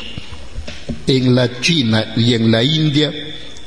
[1.07, 3.13] En la China y en la India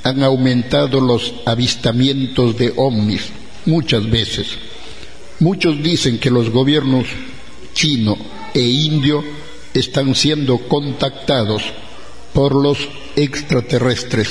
[0.04, 3.24] han aumentado los avistamientos de ovnis
[3.66, 4.48] muchas veces.
[5.40, 7.08] Muchos dicen que los gobiernos
[7.74, 8.18] chino
[8.54, 9.24] e indio
[9.74, 11.64] están siendo contactados
[12.34, 12.78] por los
[13.16, 14.30] extraterrestres.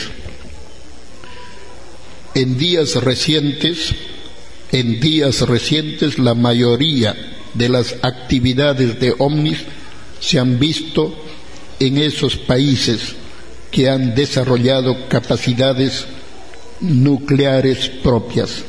[2.34, 3.94] En días recientes,
[4.70, 9.58] en días recientes la mayoría de las actividades de ovnis
[10.20, 11.14] se han visto
[11.78, 13.14] en esos países
[13.70, 16.06] que han desarrollado capacidades
[16.80, 18.62] nucleares propias.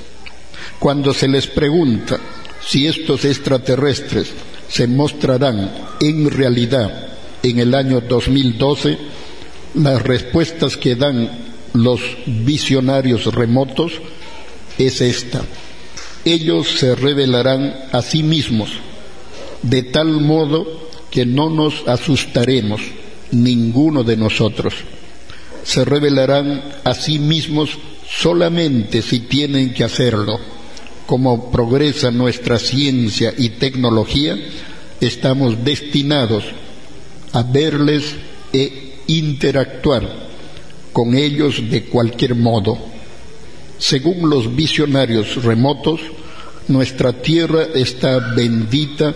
[0.80, 2.20] Cuando se les pregunta
[2.66, 4.32] si estos extraterrestres
[4.70, 7.10] se mostrarán en realidad
[7.44, 8.98] en el año 2012,
[9.76, 11.30] las respuestas que dan
[11.74, 13.94] los visionarios remotos
[14.78, 15.42] es esta.
[16.26, 18.70] Ellos se revelarán a sí mismos,
[19.62, 22.82] de tal modo que no nos asustaremos,
[23.32, 24.74] ninguno de nosotros.
[25.64, 27.78] Se revelarán a sí mismos
[28.10, 30.40] solamente si tienen que hacerlo.
[31.06, 34.38] Como progresa nuestra ciencia y tecnología,
[35.02, 36.46] estamos destinados
[37.34, 38.16] a verles
[38.54, 40.08] e interactuar
[40.94, 42.93] con ellos de cualquier modo.
[43.78, 46.00] Según los visionarios remotos,
[46.68, 49.14] nuestra tierra está bendita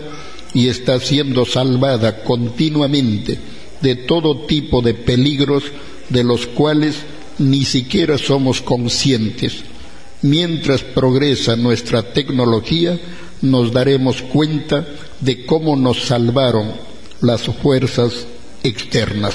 [0.54, 3.38] y está siendo salvada continuamente
[3.80, 5.64] de todo tipo de peligros
[6.08, 6.96] de los cuales
[7.38, 9.62] ni siquiera somos conscientes.
[10.22, 12.98] Mientras progresa nuestra tecnología,
[13.40, 14.86] nos daremos cuenta
[15.20, 16.72] de cómo nos salvaron
[17.20, 18.26] las fuerzas
[18.64, 19.34] externas.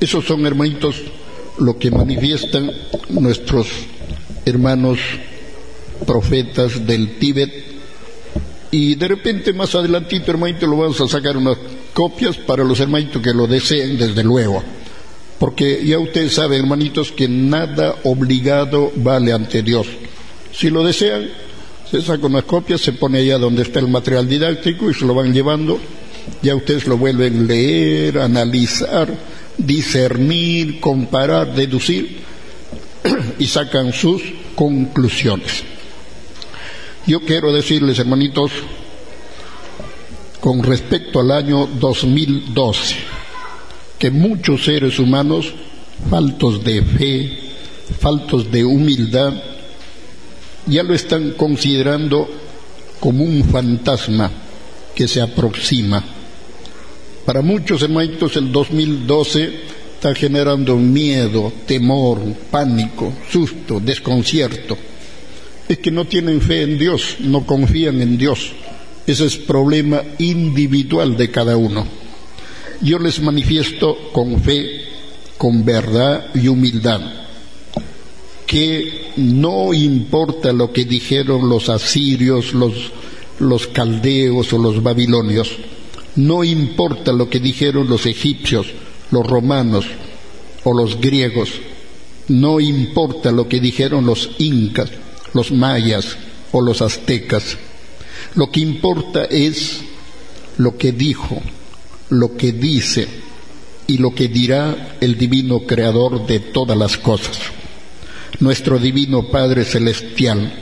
[0.00, 0.96] Esos son, hermanitos,
[1.58, 2.70] lo que manifiestan
[3.08, 3.66] nuestros
[4.44, 4.98] hermanos
[6.06, 7.52] profetas del Tíbet.
[8.70, 11.56] Y de repente más adelantito, hermanito, lo vamos a sacar unas
[11.92, 14.62] copias para los hermanitos que lo deseen, desde luego.
[15.38, 19.86] Porque ya ustedes saben, hermanitos, que nada obligado vale ante Dios.
[20.52, 21.28] Si lo desean,
[21.90, 25.14] se saca unas copias, se pone allá donde está el material didáctico y se lo
[25.14, 25.78] van llevando.
[26.42, 29.08] Ya ustedes lo vuelven a leer, analizar,
[29.58, 32.33] discernir, comparar, deducir
[33.38, 34.22] y sacan sus
[34.54, 35.64] conclusiones.
[37.06, 38.50] Yo quiero decirles, hermanitos,
[40.40, 42.96] con respecto al año 2012,
[43.98, 45.52] que muchos seres humanos,
[46.08, 47.38] faltos de fe,
[47.98, 49.34] faltos de humildad,
[50.66, 52.28] ya lo están considerando
[53.00, 54.30] como un fantasma
[54.94, 56.02] que se aproxima.
[57.24, 59.73] Para muchos hermanitos el 2012
[60.04, 64.76] está generando miedo, temor, pánico, susto, desconcierto
[65.66, 68.52] es que no tienen fe en Dios, no confían en Dios.
[69.06, 71.86] Ese es problema individual de cada uno.
[72.82, 74.82] Yo les manifiesto con fe,
[75.38, 77.00] con verdad y humildad,
[78.46, 82.74] que no importa lo que dijeron los asirios, los,
[83.38, 85.50] los caldeos o los babilonios,
[86.16, 88.66] no importa lo que dijeron los egipcios,
[89.14, 89.86] los romanos
[90.64, 91.50] o los griegos,
[92.28, 94.90] no importa lo que dijeron los incas,
[95.32, 96.16] los mayas
[96.52, 97.56] o los aztecas.
[98.34, 99.82] Lo que importa es
[100.58, 101.40] lo que dijo,
[102.08, 103.06] lo que dice
[103.86, 107.38] y lo que dirá el divino creador de todas las cosas,
[108.40, 110.52] nuestro divino Padre Celestial,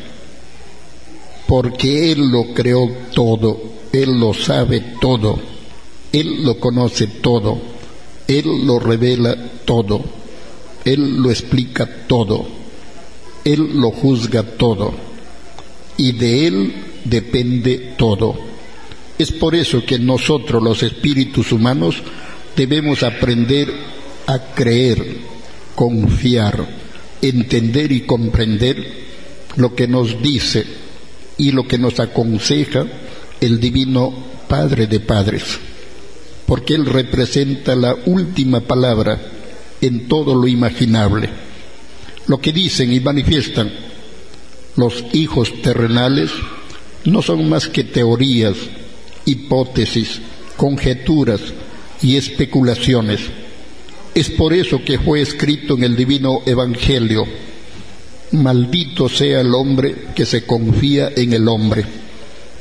[1.46, 3.62] porque Él lo creó todo,
[3.92, 5.38] Él lo sabe todo,
[6.12, 7.71] Él lo conoce todo,
[8.28, 10.02] Él lo revela todo,
[10.84, 12.62] Él lo explica todo.
[13.44, 14.92] Él lo juzga todo.
[15.96, 18.34] Y de Él depende todo.
[19.18, 21.96] Es por eso que nosotros los espíritus humanos
[22.56, 23.72] debemos aprender
[24.26, 25.18] a creer,
[25.74, 26.66] confiar,
[27.20, 29.02] entender y comprender
[29.56, 30.64] lo que nos dice
[31.38, 32.86] y lo que nos aconseja
[33.40, 34.12] el Divino
[34.48, 35.58] Padre de Padres,
[36.52, 39.18] porque Él representa la última palabra
[39.80, 41.30] en todo lo imaginable
[42.26, 43.72] lo que dicen y manifiestan
[44.76, 46.30] los hijos terrenales
[47.06, 48.56] no son más que teorías,
[49.24, 50.20] hipótesis,
[50.58, 51.40] conjeturas
[52.02, 53.20] y especulaciones.
[54.14, 57.24] Es por eso que fue escrito en el divino Evangelio,
[58.32, 61.84] maldito sea el hombre que se confía en el hombre,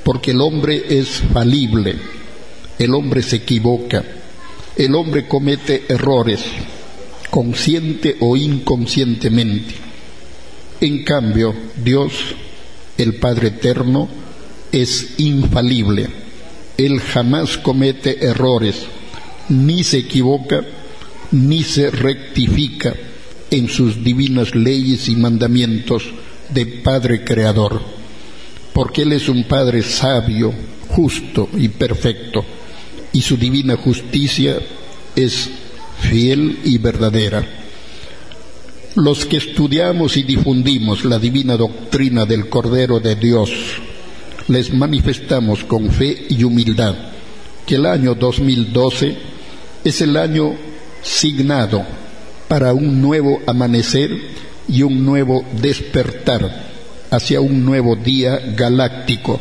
[0.05, 2.20] porque el hombre es falible,
[2.81, 4.03] el hombre se equivoca,
[4.75, 6.39] el hombre comete errores,
[7.29, 9.75] consciente o inconscientemente.
[10.79, 12.11] En cambio, Dios,
[12.97, 14.09] el Padre Eterno,
[14.71, 16.07] es infalible.
[16.75, 18.77] Él jamás comete errores,
[19.49, 20.65] ni se equivoca,
[21.29, 22.95] ni se rectifica
[23.51, 26.05] en sus divinas leyes y mandamientos
[26.49, 27.79] de Padre Creador,
[28.73, 30.51] porque Él es un Padre sabio,
[30.89, 32.43] justo y perfecto,
[33.13, 34.57] y su divina justicia
[35.15, 35.49] es
[35.99, 37.45] fiel y verdadera.
[38.95, 43.51] Los que estudiamos y difundimos la divina doctrina del Cordero de Dios,
[44.47, 46.95] les manifestamos con fe y humildad
[47.65, 49.15] que el año 2012
[49.83, 50.55] es el año
[51.01, 51.85] signado
[52.47, 54.11] para un nuevo amanecer
[54.67, 56.71] y un nuevo despertar
[57.09, 59.39] hacia un nuevo día galáctico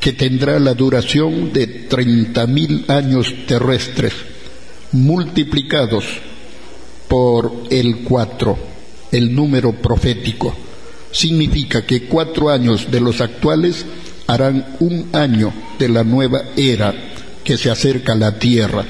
[0.00, 4.12] que tendrá la duración de treinta mil años terrestres
[4.92, 6.04] multiplicados
[7.08, 8.58] por el cuatro,
[9.10, 10.54] el número profético.
[11.10, 13.84] Significa que cuatro años de los actuales
[14.26, 16.94] harán un año de la nueva era
[17.42, 18.84] que se acerca a la tierra.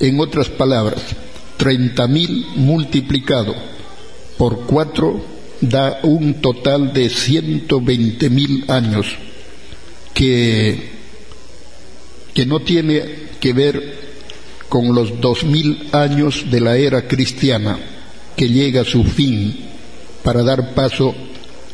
[0.00, 1.02] En otras palabras,
[1.56, 3.54] treinta mil multiplicado
[4.38, 5.24] por cuatro
[5.60, 9.06] da un total de ciento veinte mil años
[10.14, 10.90] que,
[12.34, 13.04] que no tiene
[13.40, 14.02] que ver
[14.68, 17.78] con los dos mil años de la era cristiana
[18.36, 19.56] que llega a su fin
[20.22, 21.14] para dar paso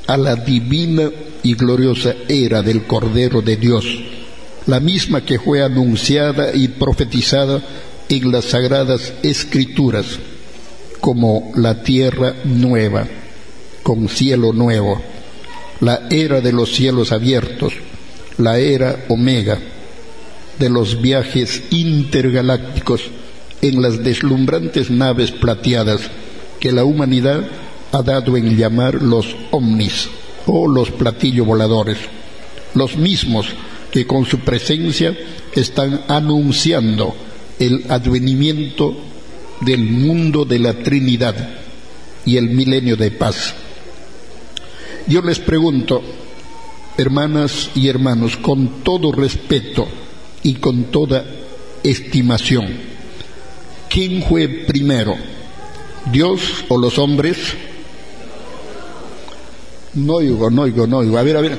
[0.06, 1.10] a la divina
[1.42, 3.84] y gloriosa era del Cordero de Dios,
[4.66, 7.62] la misma que fue anunciada y profetizada
[8.08, 10.18] en las sagradas escrituras
[11.00, 13.06] como la tierra nueva,
[13.82, 15.00] con cielo nuevo,
[15.80, 17.74] la era de los cielos abiertos,
[18.38, 19.58] la era omega,
[20.58, 23.02] de los viajes intergalácticos
[23.62, 26.00] en las deslumbrantes naves plateadas
[26.60, 27.46] que la humanidad
[27.92, 30.08] ha dado en llamar los ovnis
[30.46, 31.98] o los platillos voladores,
[32.74, 33.46] los mismos
[33.90, 35.16] que con su presencia
[35.54, 37.14] están anunciando
[37.58, 38.96] el advenimiento
[39.60, 41.34] del mundo de la Trinidad
[42.24, 43.54] y el milenio de paz.
[45.06, 46.02] Yo les pregunto,
[46.98, 49.88] hermanas y hermanos, con todo respeto
[50.42, 51.24] y con toda
[51.84, 52.66] estimación,
[53.88, 55.16] ¿quién fue primero,
[56.12, 57.38] Dios o los hombres?
[59.94, 61.16] No oigo, no oigo, no oigo.
[61.18, 61.58] A ver, a ver.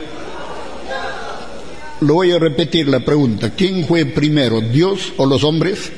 [2.02, 3.54] Lo voy a repetir la pregunta.
[3.56, 5.92] ¿Quién fue primero, Dios o los hombres?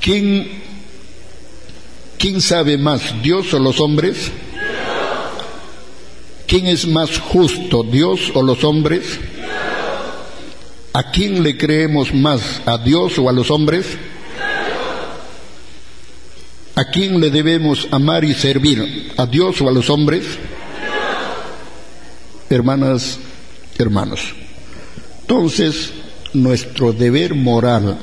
[0.00, 0.46] ¿Quién,
[2.18, 4.30] quién sabe más, Dios o los hombres?
[6.46, 9.18] ¿Quién es más justo, Dios o los hombres?
[10.92, 13.86] ¿A quién le creemos más, a Dios o a los hombres?
[16.76, 19.12] ¿A quién le debemos amar y servir?
[19.16, 20.24] ¿A Dios o a los hombres?
[22.50, 23.18] Hermanas,
[23.78, 24.34] hermanos.
[25.22, 25.92] Entonces,
[26.32, 27.98] nuestro deber moral,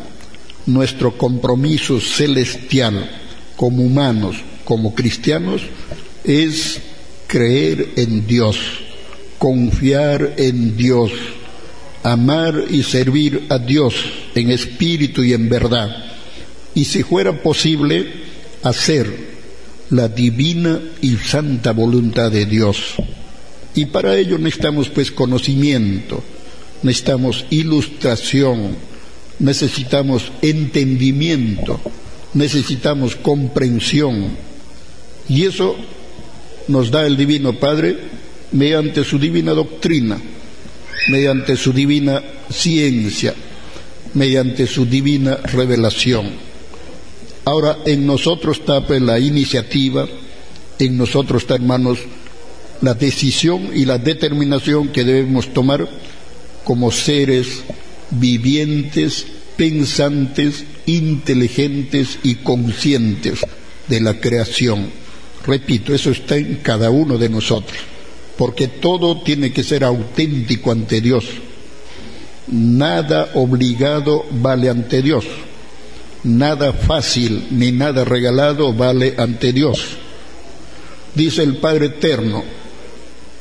[0.65, 3.09] nuestro compromiso celestial
[3.55, 5.61] como humanos, como cristianos,
[6.23, 6.81] es
[7.31, 8.57] creer en Dios,
[9.37, 11.11] confiar en Dios,
[12.03, 13.95] amar y servir a Dios
[14.35, 15.95] en espíritu y en verdad.
[16.75, 18.05] Y si fuera posible,
[18.63, 19.31] hacer
[19.91, 22.95] la divina y santa voluntad de Dios.
[23.75, 26.21] Y para ello necesitamos pues conocimiento,
[26.83, 28.75] necesitamos ilustración,
[29.39, 31.79] necesitamos entendimiento,
[32.33, 34.31] necesitamos comprensión.
[35.29, 35.77] Y eso
[36.71, 37.97] nos da el Divino Padre
[38.51, 40.17] mediante su divina doctrina,
[41.09, 43.33] mediante su divina ciencia,
[44.13, 46.31] mediante su divina revelación.
[47.45, 50.07] Ahora en nosotros está pues, la iniciativa,
[50.79, 51.99] en nosotros está, hermanos,
[52.81, 55.87] la decisión y la determinación que debemos tomar
[56.63, 57.63] como seres
[58.11, 63.39] vivientes, pensantes, inteligentes y conscientes
[63.87, 65.00] de la creación.
[65.45, 67.77] Repito, eso está en cada uno de nosotros,
[68.37, 71.25] porque todo tiene que ser auténtico ante Dios.
[72.47, 75.25] Nada obligado vale ante Dios
[76.23, 79.97] nada fácil ni nada regalado vale ante Dios.
[81.15, 82.43] Dice el Padre Eterno,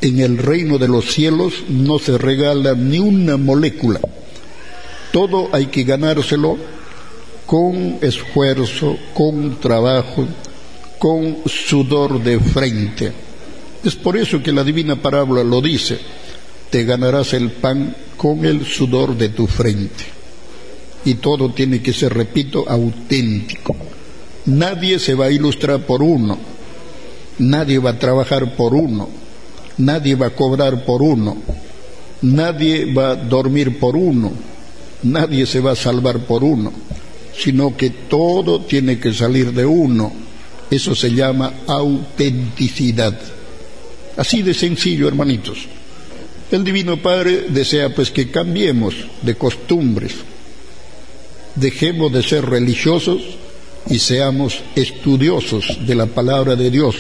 [0.01, 4.01] en el reino de los cielos no se regala ni una molécula.
[5.13, 6.57] Todo hay que ganárselo
[7.47, 10.27] con esfuerzo, con trabajo,
[11.01, 13.11] con sudor de frente.
[13.83, 15.99] Es por eso que la divina parábola lo dice,
[16.69, 20.05] te ganarás el pan con el sudor de tu frente.
[21.07, 23.75] Y todo tiene que ser, repito, auténtico.
[24.45, 26.37] Nadie se va a ilustrar por uno,
[27.39, 29.09] nadie va a trabajar por uno,
[29.79, 31.39] nadie va a cobrar por uno,
[32.21, 34.33] nadie va a dormir por uno,
[35.03, 36.71] nadie se va a salvar por uno,
[37.35, 40.29] sino que todo tiene que salir de uno.
[40.71, 43.19] Eso se llama autenticidad.
[44.17, 45.67] Así de sencillo, hermanitos.
[46.51, 50.13] El Divino Padre desea pues que cambiemos de costumbres,
[51.55, 53.21] dejemos de ser religiosos
[53.89, 56.97] y seamos estudiosos de la palabra de Dios.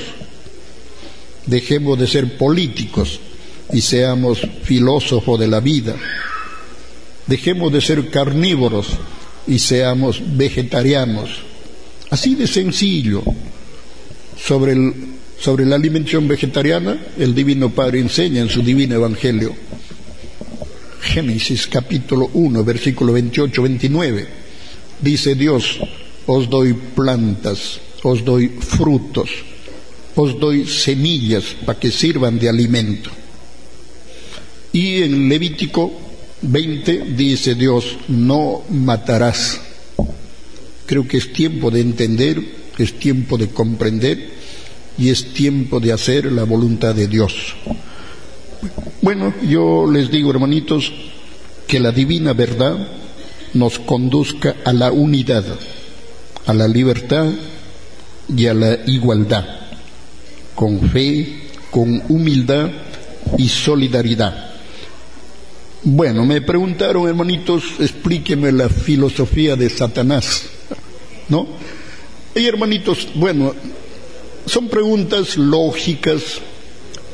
[1.46, 3.18] Dejemos de ser políticos
[3.72, 5.96] y seamos filósofos de la vida.
[7.26, 8.86] Dejemos de ser carnívoros
[9.46, 11.30] y seamos vegetarianos.
[12.10, 13.22] Así de sencillo.
[14.44, 14.94] Sobre, el,
[15.38, 19.54] sobre la alimentación vegetariana, el Divino Padre enseña en su Divino Evangelio.
[21.00, 24.26] Génesis capítulo 1, versículo 28-29.
[25.00, 25.78] Dice Dios,
[26.26, 29.30] os doy plantas, os doy frutos,
[30.14, 33.10] os doy semillas para que sirvan de alimento.
[34.72, 35.92] Y en Levítico
[36.42, 39.60] 20 dice Dios, no matarás.
[40.86, 44.30] Creo que es tiempo de entender, es tiempo de comprender
[44.98, 47.54] y es tiempo de hacer la voluntad de Dios.
[49.02, 50.92] Bueno, yo les digo, hermanitos,
[51.66, 52.76] que la divina verdad
[53.54, 55.44] nos conduzca a la unidad
[56.46, 57.30] a la libertad
[58.34, 59.44] y a la igualdad,
[60.54, 62.70] con fe, con humildad
[63.38, 64.50] y solidaridad.
[65.82, 70.42] Bueno, me preguntaron, hermanitos, explíqueme la filosofía de Satanás,
[71.28, 71.46] ¿no?
[72.34, 73.54] Y hermanitos, bueno,
[74.46, 76.40] son preguntas lógicas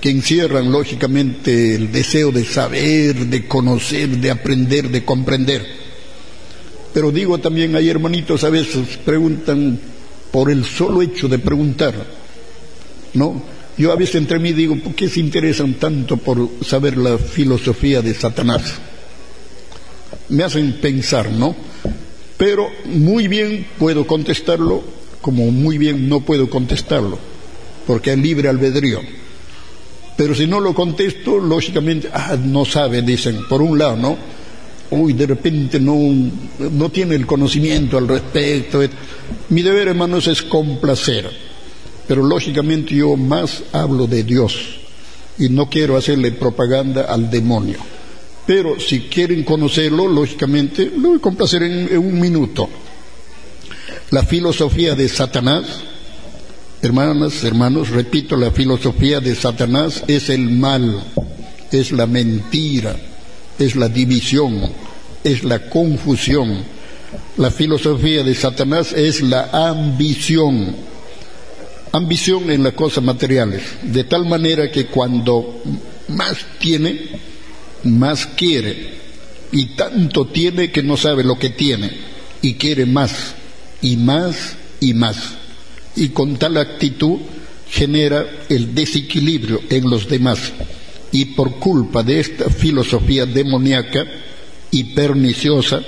[0.00, 5.66] que encierran lógicamente el deseo de saber, de conocer, de aprender, de comprender.
[6.92, 9.78] Pero digo también, hay hermanitos a veces preguntan
[10.30, 11.94] por el solo hecho de preguntar,
[13.14, 13.42] ¿no?
[13.78, 18.00] Yo a veces entre mí digo, ¿por qué se interesan tanto por saber la filosofía
[18.00, 18.74] de Satanás?
[20.30, 21.54] Me hacen pensar, ¿no?
[22.38, 24.82] Pero muy bien puedo contestarlo,
[25.26, 27.18] como muy bien no puedo contestarlo,
[27.84, 29.00] porque es libre albedrío.
[30.16, 34.16] Pero si no lo contesto, lógicamente, ah, no sabe, dicen, por un lado, ¿no?
[34.90, 35.98] uy, de repente no,
[36.70, 38.80] no tiene el conocimiento al respecto.
[39.48, 41.28] Mi deber, hermanos, es complacer,
[42.06, 44.78] pero lógicamente yo más hablo de Dios
[45.38, 47.78] y no quiero hacerle propaganda al demonio.
[48.46, 52.68] Pero si quieren conocerlo, lógicamente, lo voy a complacer en, en un minuto.
[54.10, 55.64] La filosofía de Satanás,
[56.82, 61.02] hermanas, hermanos, repito, la filosofía de Satanás es el mal,
[61.72, 62.96] es la mentira
[63.58, 64.60] es la división,
[65.24, 66.64] es la confusión.
[67.36, 70.76] La filosofía de Satanás es la ambición.
[71.92, 75.62] Ambición en las cosas materiales, de tal manera que cuando
[76.08, 77.00] más tiene,
[77.84, 78.96] más quiere.
[79.52, 81.90] Y tanto tiene que no sabe lo que tiene.
[82.42, 83.34] Y quiere más,
[83.86, 85.16] y más, y más.
[85.94, 87.20] Y con tal actitud
[87.70, 90.52] genera el desequilibrio en los demás
[91.12, 94.04] y por culpa de esta filosofía demoníaca
[94.72, 95.82] y perniciosa,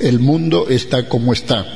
[0.00, 1.66] el mundo está como está.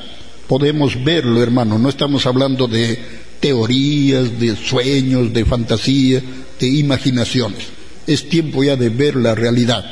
[0.46, 2.98] Podemos verlo, hermano, no estamos hablando de
[3.38, 6.22] teorías, de sueños, de fantasía,
[6.58, 7.66] de imaginaciones.
[8.06, 9.84] Es tiempo ya de ver la realidad.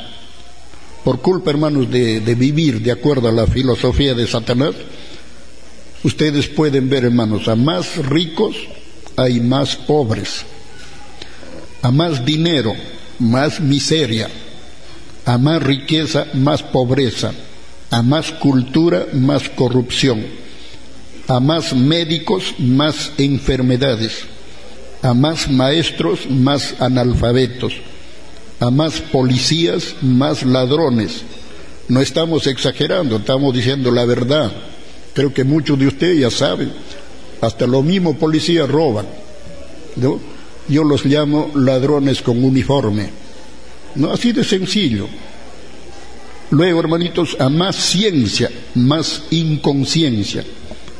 [1.03, 4.73] Por culpa, hermanos, de, de vivir de acuerdo a la filosofía de Satanás,
[6.07, 8.55] ustedes pueden ver, hermanos, a más ricos
[9.15, 10.45] hay más pobres,
[11.81, 12.73] a más dinero
[13.19, 14.29] más miseria,
[15.25, 17.31] a más riqueza, más pobreza,
[17.89, 20.25] a más cultura, más corrupción,
[21.27, 24.23] a más médicos, más enfermedades,
[25.01, 27.73] a más maestros, más analfabetos,
[28.59, 31.23] a más policías, más ladrones.
[31.87, 34.51] No estamos exagerando, estamos diciendo la verdad.
[35.17, 36.71] Creo que muchos de ustedes ya saben,
[37.41, 39.07] hasta los mismos policías roban.
[39.95, 40.19] ¿no?
[40.67, 43.09] yo los llamo ladrones con uniforme.
[43.95, 45.07] No, así de sencillo.
[46.51, 50.45] Luego, hermanitos, a más ciencia, más inconsciencia,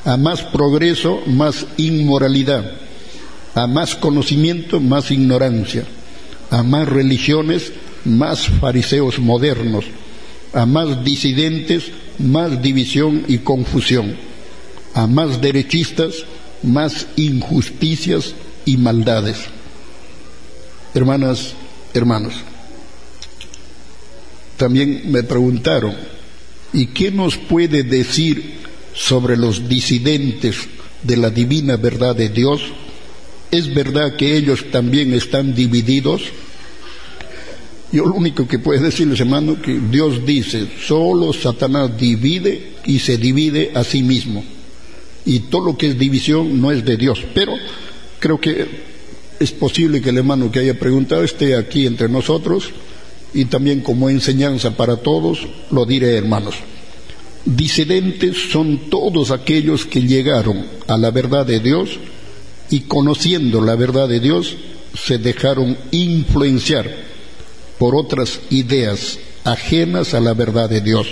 [0.04, 2.72] a más progreso, más inmoralidad,
[3.54, 5.86] a más conocimiento, más ignorancia,
[6.50, 7.72] a más religiones,
[8.04, 9.86] más fariseos modernos,
[10.54, 14.16] A más disidentes, más división y confusión.
[14.94, 16.26] A más derechistas,
[16.64, 18.34] más injusticias
[18.66, 19.38] y maldades.
[20.94, 21.54] Hermanas,
[21.94, 22.34] hermanos,
[24.58, 25.96] también me preguntaron,
[26.74, 28.58] ¿y qué nos puede decir
[28.94, 30.58] sobre los disidentes
[31.04, 32.62] de la divina verdad de Dios?
[33.52, 36.24] ¿Es verdad que ellos también están divididos?
[37.92, 43.18] Yo lo único que puedo decirles, hermano, que Dios dice, solo Satanás divide y se
[43.18, 44.44] divide a sí mismo.
[45.26, 47.24] Y todo lo que es división no es de Dios.
[47.34, 47.54] Pero
[48.20, 48.66] creo que
[49.40, 52.72] es posible que el hermano que haya preguntado esté aquí entre nosotros
[53.34, 56.56] y también como enseñanza para todos, lo diré, hermanos.
[57.46, 62.00] Disidentes son todos aquellos que llegaron a la verdad de Dios
[62.70, 64.58] y conociendo la verdad de Dios
[64.94, 67.07] se dejaron influenciar
[67.78, 71.08] por otras ideas ajenas a la verdad de Dios.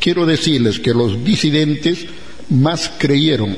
[0.00, 2.06] Quiero decirles que los disidentes
[2.48, 3.56] más creyeron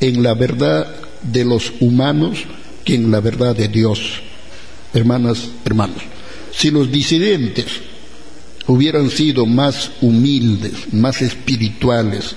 [0.00, 2.38] en la verdad de los humanos
[2.84, 4.20] que en la verdad de Dios.
[4.92, 6.02] Hermanas, hermanos,
[6.52, 7.66] si los disidentes
[8.66, 12.36] hubieran sido más humildes, más espirituales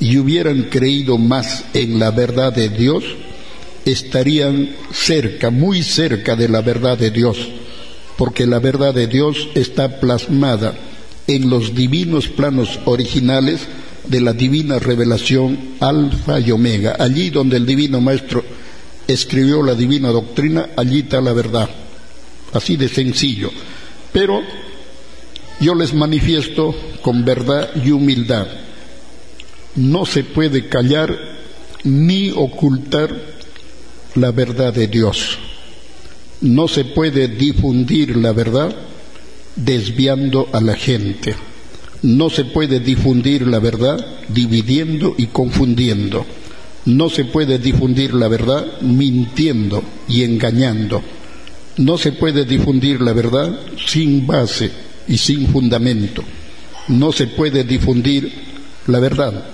[0.00, 3.04] y hubieran creído más en la verdad de Dios,
[3.84, 7.38] estarían cerca, muy cerca de la verdad de Dios,
[8.22, 10.74] porque la verdad de Dios está plasmada
[11.26, 13.66] en los divinos planos originales
[14.06, 16.94] de la divina revelación alfa y omega.
[17.00, 18.44] Allí donde el divino maestro
[19.08, 21.68] escribió la divina doctrina, allí está la verdad.
[22.52, 23.50] Así de sencillo.
[24.12, 24.40] Pero
[25.58, 28.46] yo les manifiesto con verdad y humildad.
[29.74, 31.18] No se puede callar
[31.82, 33.10] ni ocultar
[34.14, 35.40] la verdad de Dios.
[36.42, 38.74] No se puede difundir la verdad
[39.56, 41.34] desviando a la gente.
[42.02, 46.26] No se puede difundir la verdad dividiendo y confundiendo.
[46.84, 51.00] No se puede difundir la verdad mintiendo y engañando.
[51.76, 54.70] No se puede difundir la verdad sin base
[55.06, 56.24] y sin fundamento.
[56.88, 58.32] No se puede difundir
[58.88, 59.44] la verdad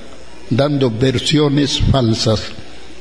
[0.50, 2.40] dando versiones falsas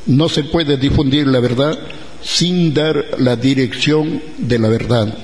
[0.08, 1.78] no se puede difundir la verdad
[2.22, 5.18] sin dar la dirección de la verdad.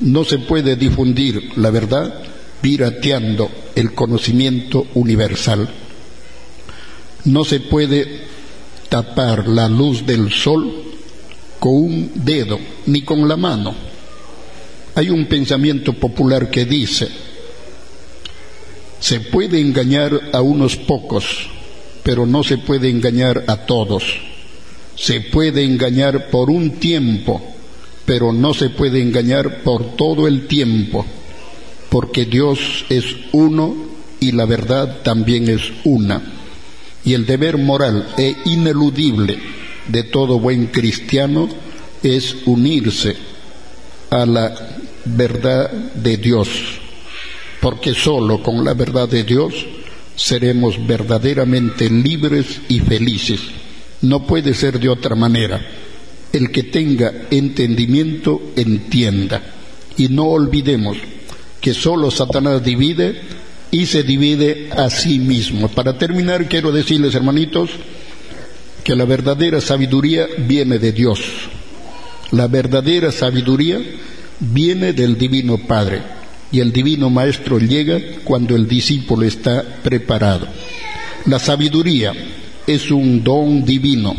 [0.00, 2.22] No se puede difundir la verdad
[2.60, 5.68] pirateando el conocimiento universal.
[7.24, 8.22] No se puede
[8.88, 10.84] tapar la luz del sol
[11.58, 13.74] con un dedo ni con la mano.
[14.94, 17.08] Hay un pensamiento popular que dice,
[18.98, 21.48] se puede engañar a unos pocos,
[22.02, 24.29] pero no se puede engañar a todos.
[24.96, 27.40] Se puede engañar por un tiempo,
[28.04, 31.06] pero no se puede engañar por todo el tiempo,
[31.88, 33.74] porque Dios es uno
[34.20, 36.22] y la verdad también es una.
[37.04, 39.38] Y el deber moral e ineludible
[39.88, 41.48] de todo buen cristiano
[42.02, 43.16] es unirse
[44.10, 44.54] a la
[45.04, 46.48] verdad de Dios,
[47.60, 49.54] porque solo con la verdad de Dios
[50.16, 53.40] seremos verdaderamente libres y felices.
[54.02, 55.60] No puede ser de otra manera.
[56.32, 59.42] El que tenga entendimiento entienda.
[59.96, 60.96] Y no olvidemos
[61.60, 63.20] que solo Satanás divide
[63.70, 65.68] y se divide a sí mismo.
[65.68, 67.70] Para terminar, quiero decirles, hermanitos,
[68.82, 71.20] que la verdadera sabiduría viene de Dios.
[72.30, 73.78] La verdadera sabiduría
[74.38, 76.02] viene del Divino Padre
[76.52, 80.48] y el divino maestro llega cuando el discípulo está preparado.
[81.26, 82.12] La sabiduría
[82.74, 84.14] es un don divino.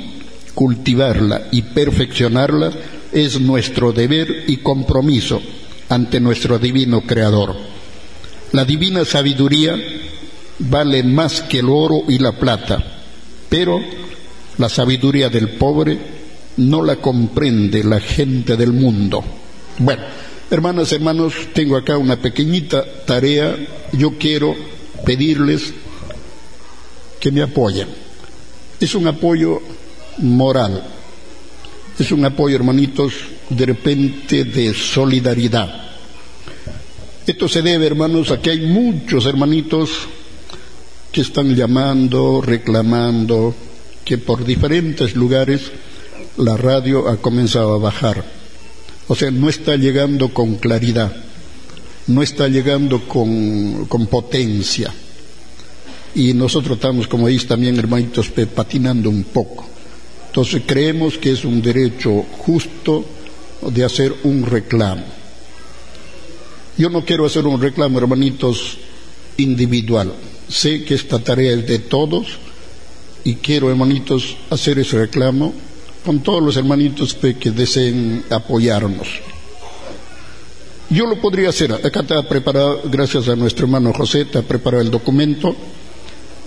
[0.53, 2.71] Cultivarla y perfeccionarla
[3.11, 5.41] es nuestro deber y compromiso
[5.89, 7.55] ante nuestro divino Creador.
[8.51, 9.75] La divina sabiduría
[10.59, 12.83] vale más que el oro y la plata,
[13.49, 13.79] pero
[14.57, 15.97] la sabiduría del pobre
[16.57, 19.23] no la comprende la gente del mundo.
[19.79, 20.03] Bueno,
[20.51, 23.55] Hermanas, hermanos, tengo acá una pequeñita tarea.
[23.93, 24.53] Yo quiero
[25.05, 25.73] pedirles
[27.21, 27.87] que me apoyen.
[28.81, 29.61] Es un apoyo
[30.17, 30.83] moral.
[31.97, 33.13] Es un apoyo, hermanitos,
[33.49, 35.89] de repente de solidaridad.
[37.25, 39.91] Esto se debe, hermanos, a que hay muchos hermanitos
[41.13, 43.55] que están llamando, reclamando,
[44.03, 45.71] que por diferentes lugares
[46.35, 48.41] la radio ha comenzado a bajar
[49.11, 51.13] o sea, no está llegando con claridad,
[52.07, 54.93] no está llegando con, potencia.
[56.15, 59.65] Y nosotros estamos, como dice también hermanitos, patinando un poco.
[60.27, 63.05] Entonces creemos que es un derecho justo
[63.69, 65.03] de hacer un reclamo.
[66.77, 68.77] Yo no quiero hacer un reclamo, hermanitos,
[69.37, 70.13] individual.
[70.47, 72.27] Sé que esta tarea es de todos
[73.23, 75.53] y quiero, hermanitos, hacer ese reclamo
[76.05, 79.07] con todos los hermanitos que deseen apoyarnos.
[80.89, 81.71] Yo lo podría hacer.
[81.71, 85.55] Acá está preparado, gracias a nuestro hermano José, está preparado el documento,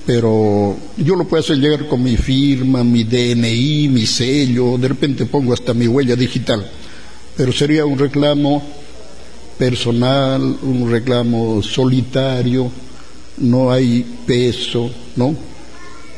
[0.06, 5.24] pero yo lo puedo hacer llegar con mi firma, mi DNI, mi sello, de repente
[5.26, 6.70] pongo hasta mi huella digital.
[7.36, 8.62] Pero sería un reclamo
[9.58, 12.70] personal, un reclamo solitario,
[13.38, 15.34] no hay peso, ¿no?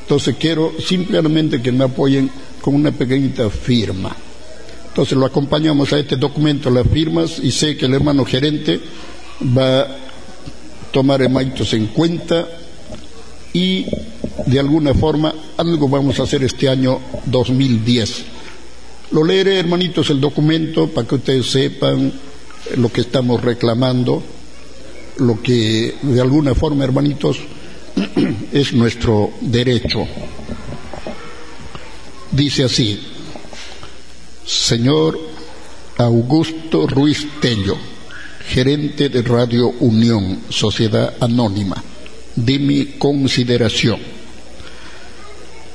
[0.02, 2.30] Entonces quiero simplemente que me apoyen
[2.60, 4.14] con una pequeñita firma.
[4.88, 8.80] Entonces lo acompañamos a este documento, las firmas, y sé que el hermano gerente
[9.56, 9.96] va a
[10.90, 12.48] tomar hermanitos en cuenta
[13.56, 13.86] y
[14.44, 18.24] de alguna forma algo vamos a hacer este año 2010.
[19.12, 22.12] Lo leeré, hermanitos, el documento para que ustedes sepan
[22.76, 24.22] lo que estamos reclamando,
[25.16, 27.38] lo que de alguna forma, hermanitos,
[28.52, 30.00] es nuestro derecho.
[32.30, 33.00] Dice así,
[34.44, 35.18] Señor
[35.96, 37.78] Augusto Ruiz Tello,
[38.48, 41.82] gerente de Radio Unión, Sociedad Anónima,
[42.36, 43.98] de mi consideración.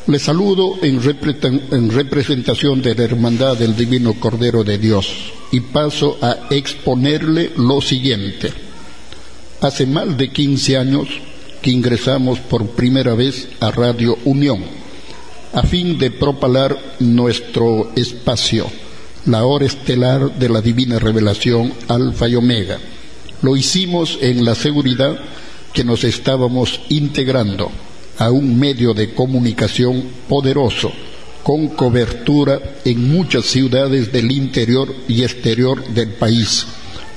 [0.07, 1.01] Le saludo en,
[1.91, 8.51] representación de la Hermandad del Divino Cordero de Dios y paso a exponerle lo siguiente.
[9.62, 11.07] Hace más de 15 años
[11.62, 14.82] que ingresamos por primera vez a Radio Unión
[15.53, 18.68] a fin de propalar nuestro espacio,
[19.26, 22.80] la hora estelar de la divina revelación Alfa y Omega.
[23.41, 25.20] Lo hicimos en la seguridad
[25.74, 27.72] que nos estábamos integrando
[28.17, 30.91] a un medio de comunicación poderoso,
[31.43, 36.67] con cobertura en muchas ciudades del interior y exterior del país.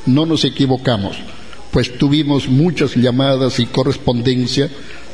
[0.07, 1.17] No nos equivocamos,
[1.71, 4.71] pues tuvimos muchas llamadas y correspondencia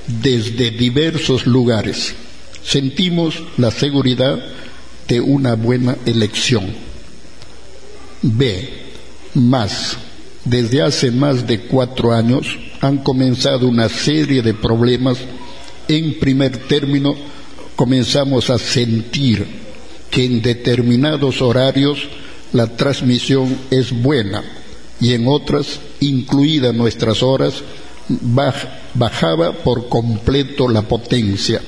[0.06, 2.14] desde diversos lugares
[2.62, 4.38] sentimos la seguridad
[5.08, 6.66] de una buena elección.
[8.22, 8.68] B.
[9.34, 9.96] Más.
[10.44, 12.46] Desde hace más de cuatro años
[12.80, 15.18] han comenzado una serie de problemas.
[15.88, 17.14] En primer término,
[17.76, 19.46] comenzamos a sentir
[20.10, 21.98] que en determinados horarios
[22.52, 24.42] la transmisión es buena
[25.00, 27.54] y en otras, incluidas nuestras horas,
[28.94, 31.60] bajaba por completo la potencia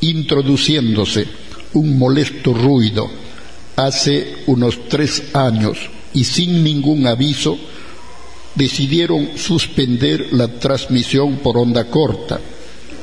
[0.00, 1.26] introduciéndose
[1.74, 3.08] un molesto ruido
[3.76, 5.78] hace unos tres años
[6.12, 7.58] y sin ningún aviso
[8.60, 12.38] decidieron suspender la transmisión por onda corta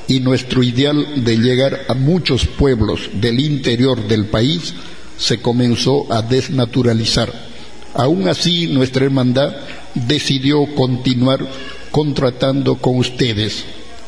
[0.07, 4.75] y nuestro ideal de llegar a muchos pueblos del interior del país
[5.17, 7.33] se comenzó a desnaturalizar.
[7.95, 9.55] Aún así, nuestra hermandad
[9.95, 11.49] decidió continuar
[11.89, 13.65] contratando con ustedes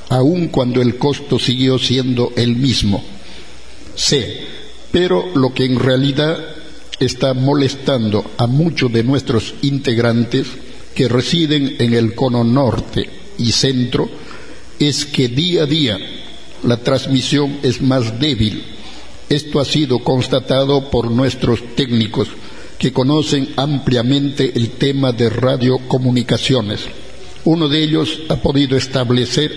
[0.09, 3.03] aun cuando el costo siguió siendo el mismo.
[3.95, 4.45] C.
[4.91, 6.37] Pero lo que en realidad
[6.99, 10.47] está molestando a muchos de nuestros integrantes
[10.99, 14.09] que residen en el cono norte y centro
[14.77, 15.97] es que día a día
[16.63, 18.65] la transmisión es más débil.
[19.29, 22.27] Esto ha sido constatado por nuestros técnicos
[22.77, 26.81] que conocen ampliamente el tema de radiocomunicaciones.
[27.45, 29.53] Uno de ellos ha podido establecer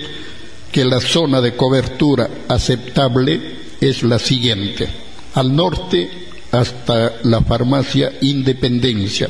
[0.70, 3.40] que la zona de cobertura aceptable
[3.80, 4.88] es la siguiente.
[5.34, 6.08] Al norte
[6.52, 9.28] hasta la farmacia Independencia,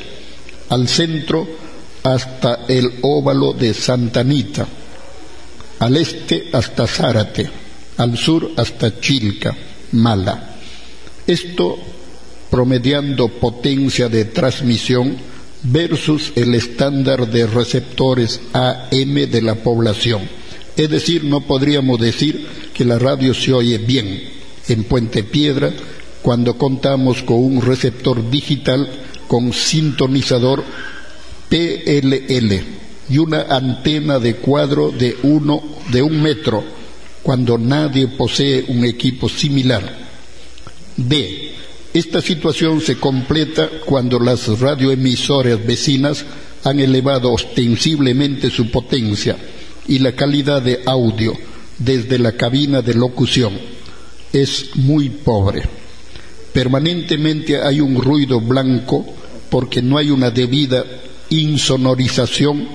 [0.69, 1.62] al centro
[2.03, 4.67] hasta el óvalo de Santanita,
[5.79, 7.49] al este hasta Zárate,
[7.97, 9.57] al sur hasta Chilca,
[9.93, 10.57] Mala.
[11.27, 11.79] Esto
[12.51, 15.17] promediando potencia de transmisión
[15.63, 20.43] versus el estándar de receptores AM de la población
[20.77, 24.23] es decir, no podríamos decir que la radio se oye bien
[24.69, 25.73] en Puente Piedra
[26.23, 28.89] cuando contamos con un receptor digital
[29.29, 30.65] con sintonizador
[31.53, 32.63] PLL
[33.11, 36.65] y una antena de cuadro de uno de un metro
[37.23, 39.83] cuando nadie posee un equipo similar.
[40.97, 41.53] B.
[41.93, 46.25] Esta situación se completa cuando las radioemisoras vecinas
[46.65, 49.37] han elevado ostensiblemente su potencia
[49.87, 51.35] y la calidad de audio
[51.77, 53.53] desde la cabina de locución
[54.33, 55.65] es muy pobre.
[56.55, 59.05] Permanentemente hay un ruido blanco
[59.51, 60.83] porque no hay una debida
[61.33, 62.69] insonorización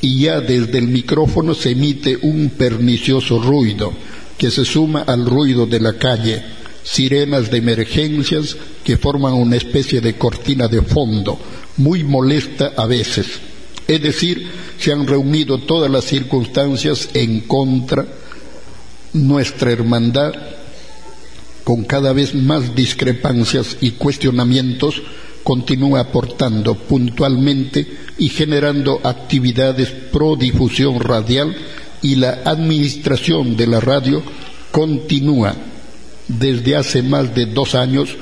[0.00, 3.92] y ya desde el micrófono se emite un pernicioso ruido
[4.38, 6.42] que se suma al ruido de la calle,
[6.82, 11.38] sirenas de emergencias que forman una especie de cortina de fondo,
[11.76, 13.26] muy molesta a veces.
[13.86, 14.48] Es decir,
[14.78, 18.06] se han reunido todas las circunstancias en contra
[19.12, 20.32] nuestra hermandad
[21.64, 25.02] con cada vez más discrepancias y cuestionamientos,
[25.42, 27.86] continúa aportando puntualmente
[28.18, 31.54] y generando actividades pro difusión radial
[32.02, 34.22] y la administración de la radio
[34.70, 35.54] continúa
[36.28, 38.16] desde hace más de dos años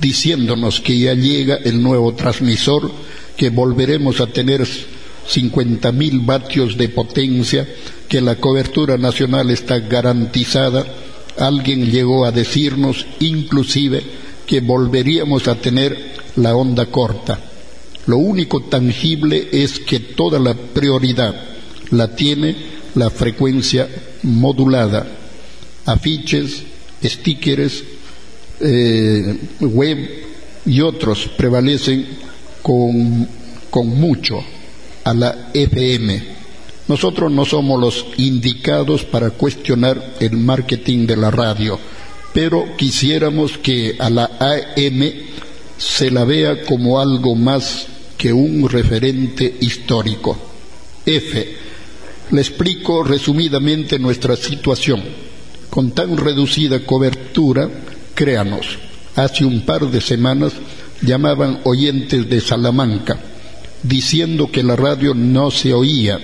[0.00, 2.90] diciéndonos que ya llega el nuevo transmisor,
[3.36, 7.68] que volveremos a tener 50.000 vatios de potencia,
[8.08, 10.84] que la cobertura nacional está garantizada.
[11.38, 14.02] Alguien llegó a decirnos inclusive
[14.44, 17.51] que volveríamos a tener la onda corta.
[18.06, 21.34] Lo único tangible es que toda la prioridad
[21.90, 22.56] la tiene
[22.94, 23.88] la frecuencia
[24.22, 25.06] modulada.
[25.86, 26.62] Afiches,
[27.02, 27.84] stickers,
[28.60, 29.98] eh, web
[30.66, 32.06] y otros prevalecen
[32.62, 33.28] con,
[33.70, 34.42] con mucho
[35.04, 36.42] a la FM.
[36.88, 41.78] Nosotros no somos los indicados para cuestionar el marketing de la radio,
[42.34, 45.12] pero quisiéramos que a la AM
[45.78, 47.86] se la vea como algo más
[48.22, 50.38] que un referente histórico.
[51.04, 51.56] F.
[52.30, 55.02] Le explico resumidamente nuestra situación.
[55.68, 57.68] Con tan reducida cobertura,
[58.14, 58.78] créanos,
[59.16, 60.52] hace un par de semanas
[61.00, 63.18] llamaban oyentes de Salamanca
[63.82, 66.20] diciendo que la radio no se oía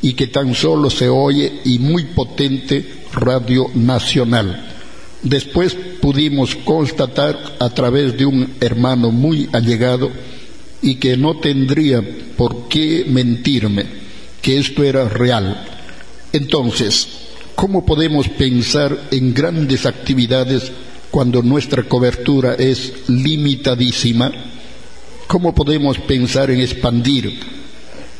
[0.00, 4.70] y que tan solo se oye y muy potente radio nacional.
[5.22, 10.10] Después pudimos constatar a través de un hermano muy allegado
[10.82, 12.02] y que no tendría
[12.36, 13.86] por qué mentirme,
[14.42, 15.64] que esto era real.
[16.32, 17.08] Entonces,
[17.54, 20.72] ¿cómo podemos pensar en grandes actividades
[21.10, 24.32] cuando nuestra cobertura es limitadísima?
[25.28, 27.38] ¿Cómo podemos pensar en expandir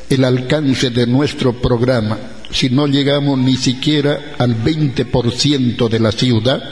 [0.08, 2.18] el alcance de nuestro programa
[2.50, 6.62] si no llegamos ni siquiera al 20% de la ciudad?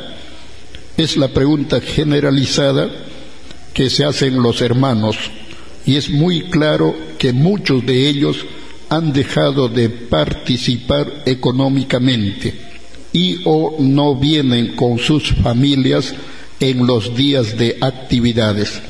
[0.96, 2.88] Es la pregunta generalizada
[3.74, 5.16] que se hacen los hermanos
[5.86, 8.44] y es muy claro que muchos de ellos
[8.88, 12.54] han dejado de participar económicamente
[13.12, 16.14] y o no vienen con sus familias
[16.58, 18.80] en los días de actividades.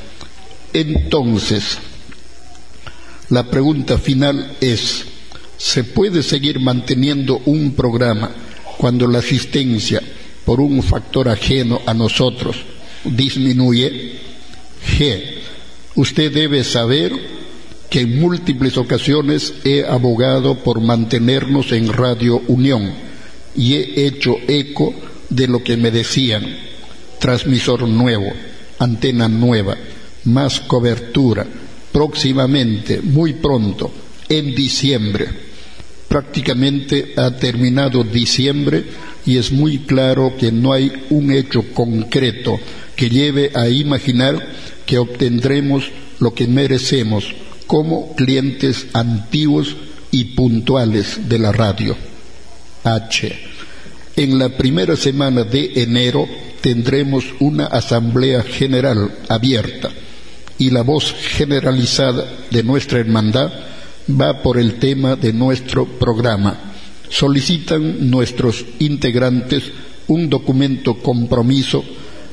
[0.73, 1.77] Entonces,
[3.29, 5.05] la pregunta final es,
[5.57, 8.31] ¿se puede seguir manteniendo un programa
[8.77, 10.01] cuando la asistencia
[10.45, 12.57] por un factor ajeno a nosotros
[13.05, 14.19] disminuye?
[14.97, 15.21] G.
[15.95, 17.11] Usted debe saber
[17.89, 22.93] que en múltiples ocasiones he abogado por mantenernos en Radio Unión
[23.55, 24.93] y he hecho eco
[25.29, 26.45] de lo que me decían.
[27.19, 28.31] Transmisor nuevo,
[28.79, 29.75] antena nueva,
[30.23, 31.45] más cobertura,
[31.91, 33.91] próximamente, muy pronto,
[34.29, 35.27] en diciembre.
[36.07, 38.85] Prácticamente ha terminado diciembre
[39.25, 42.57] y es muy claro que no hay un hecho concreto
[42.95, 44.47] que lleve a imaginar
[44.91, 45.85] que obtendremos
[46.19, 47.23] lo que merecemos
[47.65, 49.77] como clientes antiguos
[50.11, 51.95] y puntuales de la radio.
[52.83, 53.39] H.
[54.17, 56.27] En la primera semana de enero
[56.59, 59.91] tendremos una asamblea general abierta
[60.57, 63.49] y la voz generalizada de nuestra hermandad
[64.09, 66.73] va por el tema de nuestro programa.
[67.07, 69.71] Solicitan nuestros integrantes
[70.07, 71.81] un documento compromiso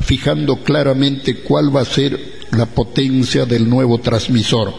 [0.01, 4.73] fijando claramente cuál va a ser la potencia del nuevo transmisor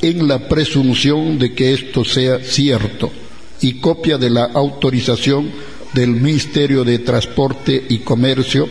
[0.00, 3.10] en la presunción de que esto sea cierto
[3.60, 5.50] y copia de la autorización
[5.94, 8.68] del Ministerio de Transporte y Comercio,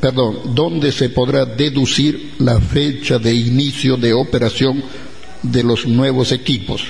[0.00, 4.82] perdón, donde se podrá deducir la fecha de inicio de operación
[5.42, 6.84] de los nuevos equipos.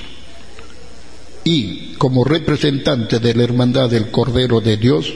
[1.43, 5.13] Y como representante de la Hermandad del Cordero de Dios,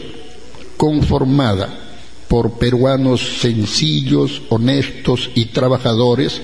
[0.76, 1.89] conformada
[2.30, 6.42] por peruanos sencillos, honestos y trabajadores,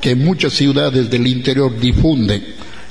[0.00, 2.42] que muchas ciudades del interior difunden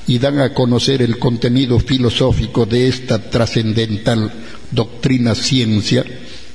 [0.06, 4.32] y dan a conocer el contenido filosófico de esta trascendental
[4.70, 6.04] doctrina ciencia,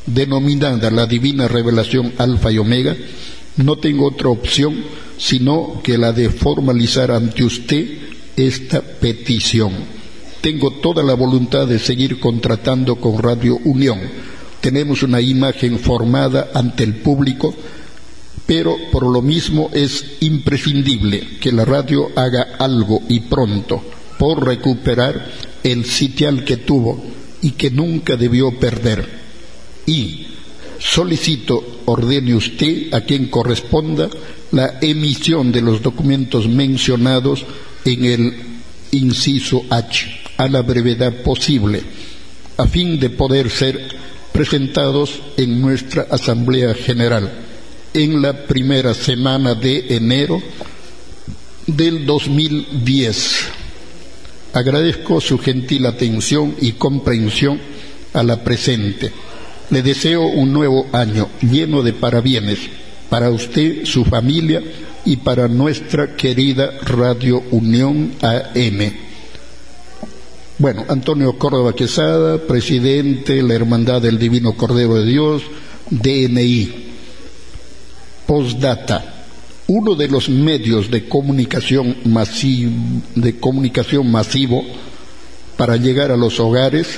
[0.07, 2.95] denominada la divina revelación alfa y omega,
[3.57, 4.73] no tengo otra opción
[5.17, 7.87] sino que la de formalizar ante usted
[8.35, 9.71] esta petición.
[10.41, 13.99] Tengo toda la voluntad de seguir contratando con Radio Unión.
[14.63, 17.53] Tenemos una imagen formada ante el público
[18.45, 23.81] pero por lo mismo es imprescindible que la radio haga algo y pronto
[24.17, 25.31] por recuperar
[25.63, 27.01] el sitial que tuvo
[27.41, 29.07] y que nunca debió perder.
[29.85, 30.27] Y
[30.79, 34.09] solicito, ordene usted a quien corresponda
[34.51, 37.45] la emisión de los documentos mencionados
[37.85, 38.33] en el
[38.91, 41.81] inciso H a la brevedad posible,
[42.57, 43.87] a fin de poder ser
[44.33, 47.31] presentados en nuestra Asamblea General
[47.93, 50.41] en la primera semana de enero
[51.67, 53.45] del 2010.
[54.53, 57.59] Agradezco su gentil atención y comprensión
[58.13, 59.11] a la presente.
[59.69, 62.59] Le deseo un nuevo año lleno de parabienes
[63.09, 64.61] para usted, su familia
[65.05, 69.12] y para nuestra querida Radio Unión AM.
[70.63, 75.43] Bueno, Antonio Córdoba Quesada, presidente de la Hermandad del Divino Cordero de Dios,
[75.89, 76.85] DNI.
[78.25, 79.25] Postdata.
[79.67, 81.97] Uno de los medios de comunicación,
[83.13, 84.63] de comunicación masivo
[85.57, 86.97] para llegar a los hogares,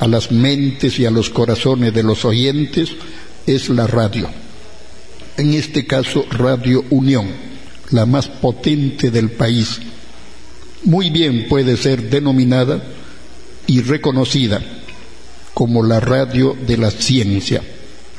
[0.00, 2.90] a las mentes y a los corazones de los oyentes
[3.46, 4.28] es la radio
[5.36, 7.28] en este caso Radio Unión,
[7.92, 9.78] la más potente del país.
[10.82, 12.95] Muy bien puede ser denominada
[13.66, 14.60] y reconocida
[15.54, 17.62] como la radio de la ciencia,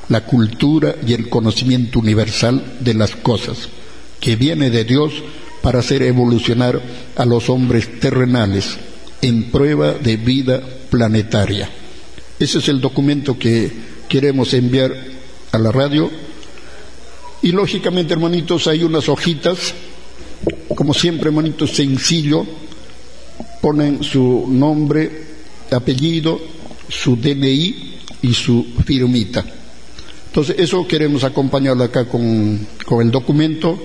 [0.09, 3.69] la cultura y el conocimiento universal de las cosas,
[4.19, 5.13] que viene de Dios
[5.61, 6.81] para hacer evolucionar
[7.15, 8.77] a los hombres terrenales
[9.21, 11.69] en prueba de vida planetaria.
[12.39, 13.71] Ese es el documento que
[14.07, 14.93] queremos enviar
[15.51, 16.09] a la radio
[17.41, 19.73] y lógicamente, hermanitos, hay unas hojitas,
[20.75, 22.45] como siempre, hermanitos, sencillo,
[23.61, 25.26] ponen su nombre,
[25.75, 26.39] apellido,
[26.89, 29.45] su DNI y su firmita.
[30.27, 33.79] Entonces, eso queremos acompañarlo acá con, con el documento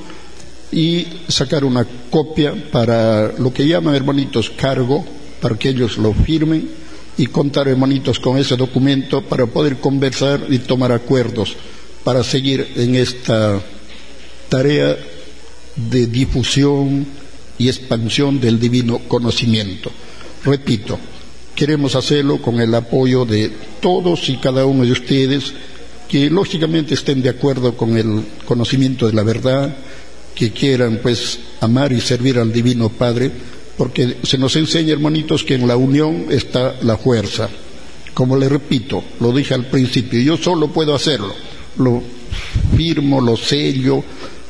[0.70, 5.05] y sacar una copia para lo que llaman, hermanitos, cargo,
[5.41, 6.68] para que ellos lo firmen
[7.16, 11.57] y contar, hermanitos, con ese documento para poder conversar y tomar acuerdos
[12.05, 13.61] para seguir en esta
[14.49, 14.97] tarea
[15.76, 17.07] de difusión
[17.59, 19.91] y expansión del divino conocimiento.
[20.45, 20.99] Repito,
[21.63, 23.49] queremos hacerlo con el apoyo de
[23.81, 25.53] todos y cada uno de ustedes
[26.09, 29.73] que lógicamente estén de acuerdo con el conocimiento de la verdad,
[30.35, 33.31] que quieran pues amar y servir al Divino Padre,
[33.79, 37.49] porque se nos enseña, hermanitos, que en la unión está la fuerza.
[38.13, 41.33] Como le repito, lo dije al principio, yo solo puedo hacerlo
[41.77, 42.03] lo
[42.77, 44.03] firmo, lo sello,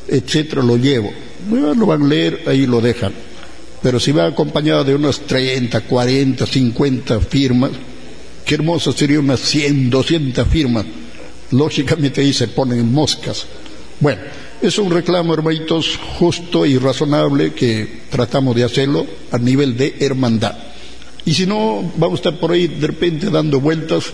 [0.08, 1.12] etcétera, lo llevo.
[1.50, 3.12] lo van a leer, ahí lo dejan.
[3.82, 7.70] Pero si va acompañado de unas 30, 40, 50 firmas,
[8.44, 10.86] qué hermoso sería unas 100, 200 firmas.
[11.50, 13.46] Lógicamente ahí se ponen moscas.
[14.00, 14.22] Bueno,
[14.60, 20.56] es un reclamo, hermanitos, justo y razonable que tratamos de hacerlo a nivel de hermandad.
[21.24, 24.12] Y si no, vamos a estar por ahí de repente dando vueltas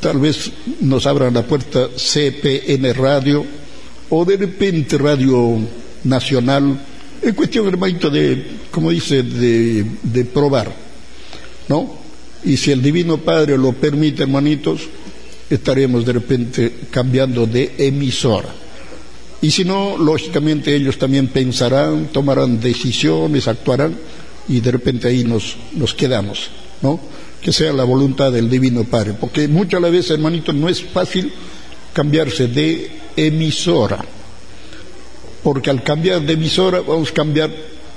[0.00, 3.44] tal vez nos abran la puerta CPN Radio
[4.10, 5.58] o de repente Radio
[6.04, 6.78] Nacional,
[7.28, 10.72] en cuestión, hermanito, de, como dice, de, probar,
[11.68, 11.98] ¿no?
[12.44, 14.82] Y si el Divino Padre lo permite, hermanitos,
[15.50, 18.48] estaremos de repente cambiando de emisora.
[19.42, 23.96] Y si no, lógicamente ellos también pensarán, tomarán decisiones, actuarán
[24.48, 25.56] y de repente ahí nos,
[25.94, 26.50] quedamos,
[26.82, 27.00] ¿no?
[27.40, 31.32] que sea la voluntad del Divino Padre, porque muchas veces, hermanito, no es fácil
[31.92, 34.04] cambiarse de emisora,
[35.46, 37.48] porque al cambiar de emisora vamos a cambiar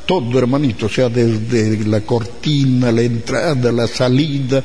[0.05, 4.63] todo, hermanito, o sea, desde la cortina, la entrada, la salida,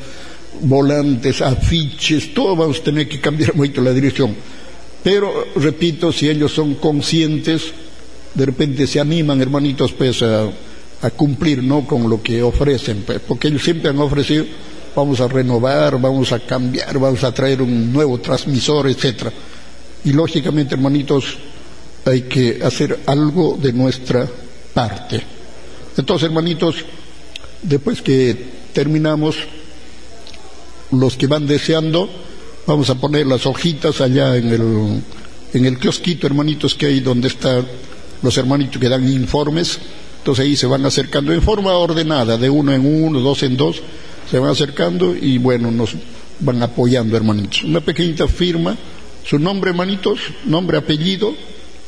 [0.61, 4.37] volantes, afiches, todo vamos a tener que cambiar mucho la dirección.
[5.03, 7.73] Pero, repito, si ellos son conscientes,
[8.35, 10.51] de repente se animan, hermanitos, pues a,
[11.01, 14.45] a cumplir, ¿no?, con lo que ofrecen, pues, porque ellos siempre han ofrecido
[14.95, 19.33] vamos a renovar, vamos a cambiar, vamos a traer un nuevo transmisor, etcétera.
[20.05, 21.39] Y lógicamente, hermanitos,
[22.05, 24.29] hay que hacer algo de nuestra
[24.73, 25.23] parte.
[25.97, 26.77] Entonces, hermanitos,
[27.63, 28.37] después que
[28.73, 29.37] terminamos,
[30.91, 32.09] los que van deseando,
[32.67, 35.03] vamos a poner las hojitas allá en el,
[35.53, 37.67] en el kiosquito, hermanitos, que hay donde están
[38.23, 39.79] los hermanitos que dan informes.
[40.19, 43.83] Entonces ahí se van acercando en forma ordenada, de uno en uno, dos en dos,
[44.31, 45.95] se van acercando y bueno, nos
[46.41, 47.65] van apoyando, hermanitos.
[47.65, 48.77] Una pequeñita firma,
[49.25, 51.35] su nombre, hermanitos, nombre, apellido,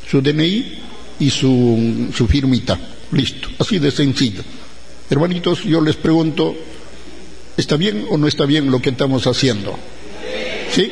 [0.09, 0.79] su DNI
[1.21, 2.79] y su, su firmita.
[3.13, 4.43] Listo, así de sencillo.
[5.09, 6.55] Hermanitos, yo les pregunto,
[7.57, 9.79] ¿está bien o no está bien lo que estamos haciendo?
[10.73, 10.91] ¿Sí?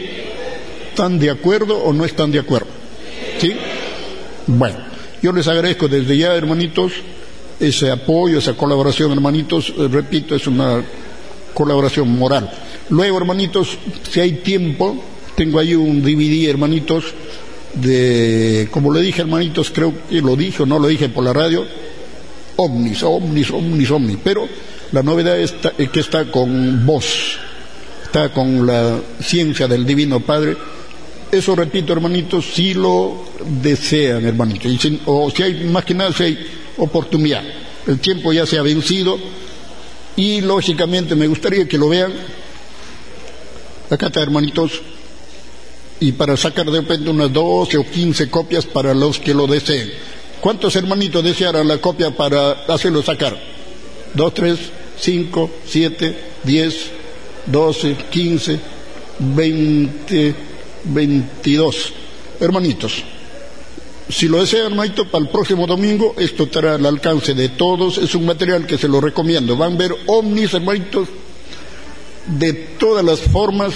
[0.91, 2.69] ¿Están de acuerdo o no están de acuerdo?
[3.41, 3.53] ¿Sí?
[4.47, 4.79] Bueno,
[5.23, 6.93] yo les agradezco desde ya, hermanitos,
[7.59, 9.73] ese apoyo, esa colaboración, hermanitos.
[9.77, 10.85] Eh, repito, es una
[11.53, 12.51] colaboración moral.
[12.91, 13.79] Luego, hermanitos,
[14.11, 15.03] si hay tiempo,
[15.35, 17.07] tengo ahí un DVD, hermanitos,
[17.75, 21.33] de, como le dije, hermanitos, creo que lo dije o no lo dije por la
[21.33, 21.65] radio,
[22.57, 24.19] ovnis, ovnis, ovnis, ovnis.
[24.23, 24.49] Pero
[24.93, 25.55] la novedad es
[25.93, 27.39] que está con vos,
[28.05, 30.57] está con la ciencia del Divino Padre.
[31.31, 33.25] Eso, repito, hermanitos, si lo
[33.61, 34.71] desean, hermanitos.
[35.07, 36.39] o si hay, más que nada, si hay
[36.79, 37.43] oportunidad.
[37.87, 39.19] El tiempo ya se ha vencido
[40.17, 42.13] y, lógicamente, me gustaría que lo vean.
[43.91, 44.81] Acá está, hermanitos,
[46.05, 49.91] y para sacar de repente unas 12 o 15 copias para los que lo deseen.
[50.39, 53.35] ¿Cuántos hermanitos desearán la copia para hacerlo sacar?
[54.13, 54.59] ¿Dos, tres,
[55.01, 56.91] cinco, siete, diez,
[57.47, 58.61] doce, quince,
[59.19, 60.35] veinte,
[60.85, 61.95] veintidós?
[62.39, 63.03] Hermanitos,
[64.11, 67.97] si lo desean, hermanito, para el próximo domingo, esto estará al alcance de todos.
[67.97, 69.57] Es un material que se lo recomiendo.
[69.57, 71.09] Van a ver ovnis, hermanitos,
[72.27, 73.73] de todas las formas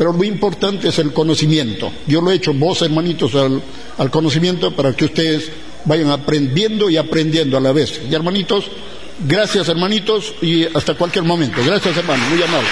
[0.00, 1.92] pero lo importante es el conocimiento.
[2.06, 5.52] Yo lo he hecho vos, hermanitos, al, conocimiento para que ustedes
[5.84, 8.00] vayan aprendiendo y aprendiendo a la vez.
[8.10, 8.64] Y hermanitos,
[9.26, 11.62] gracias hermanitos y hasta cualquier momento.
[11.62, 12.68] Gracias hermano, muy amable.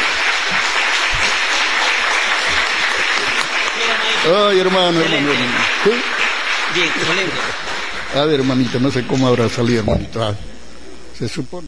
[4.24, 5.52] Ay, hermano, hermano, hermano.
[6.74, 6.88] Bien,
[8.14, 10.22] A ver, hermanito, no sé cómo habrá salido, hermanito.
[10.22, 10.34] Ah,
[11.18, 11.66] se supone.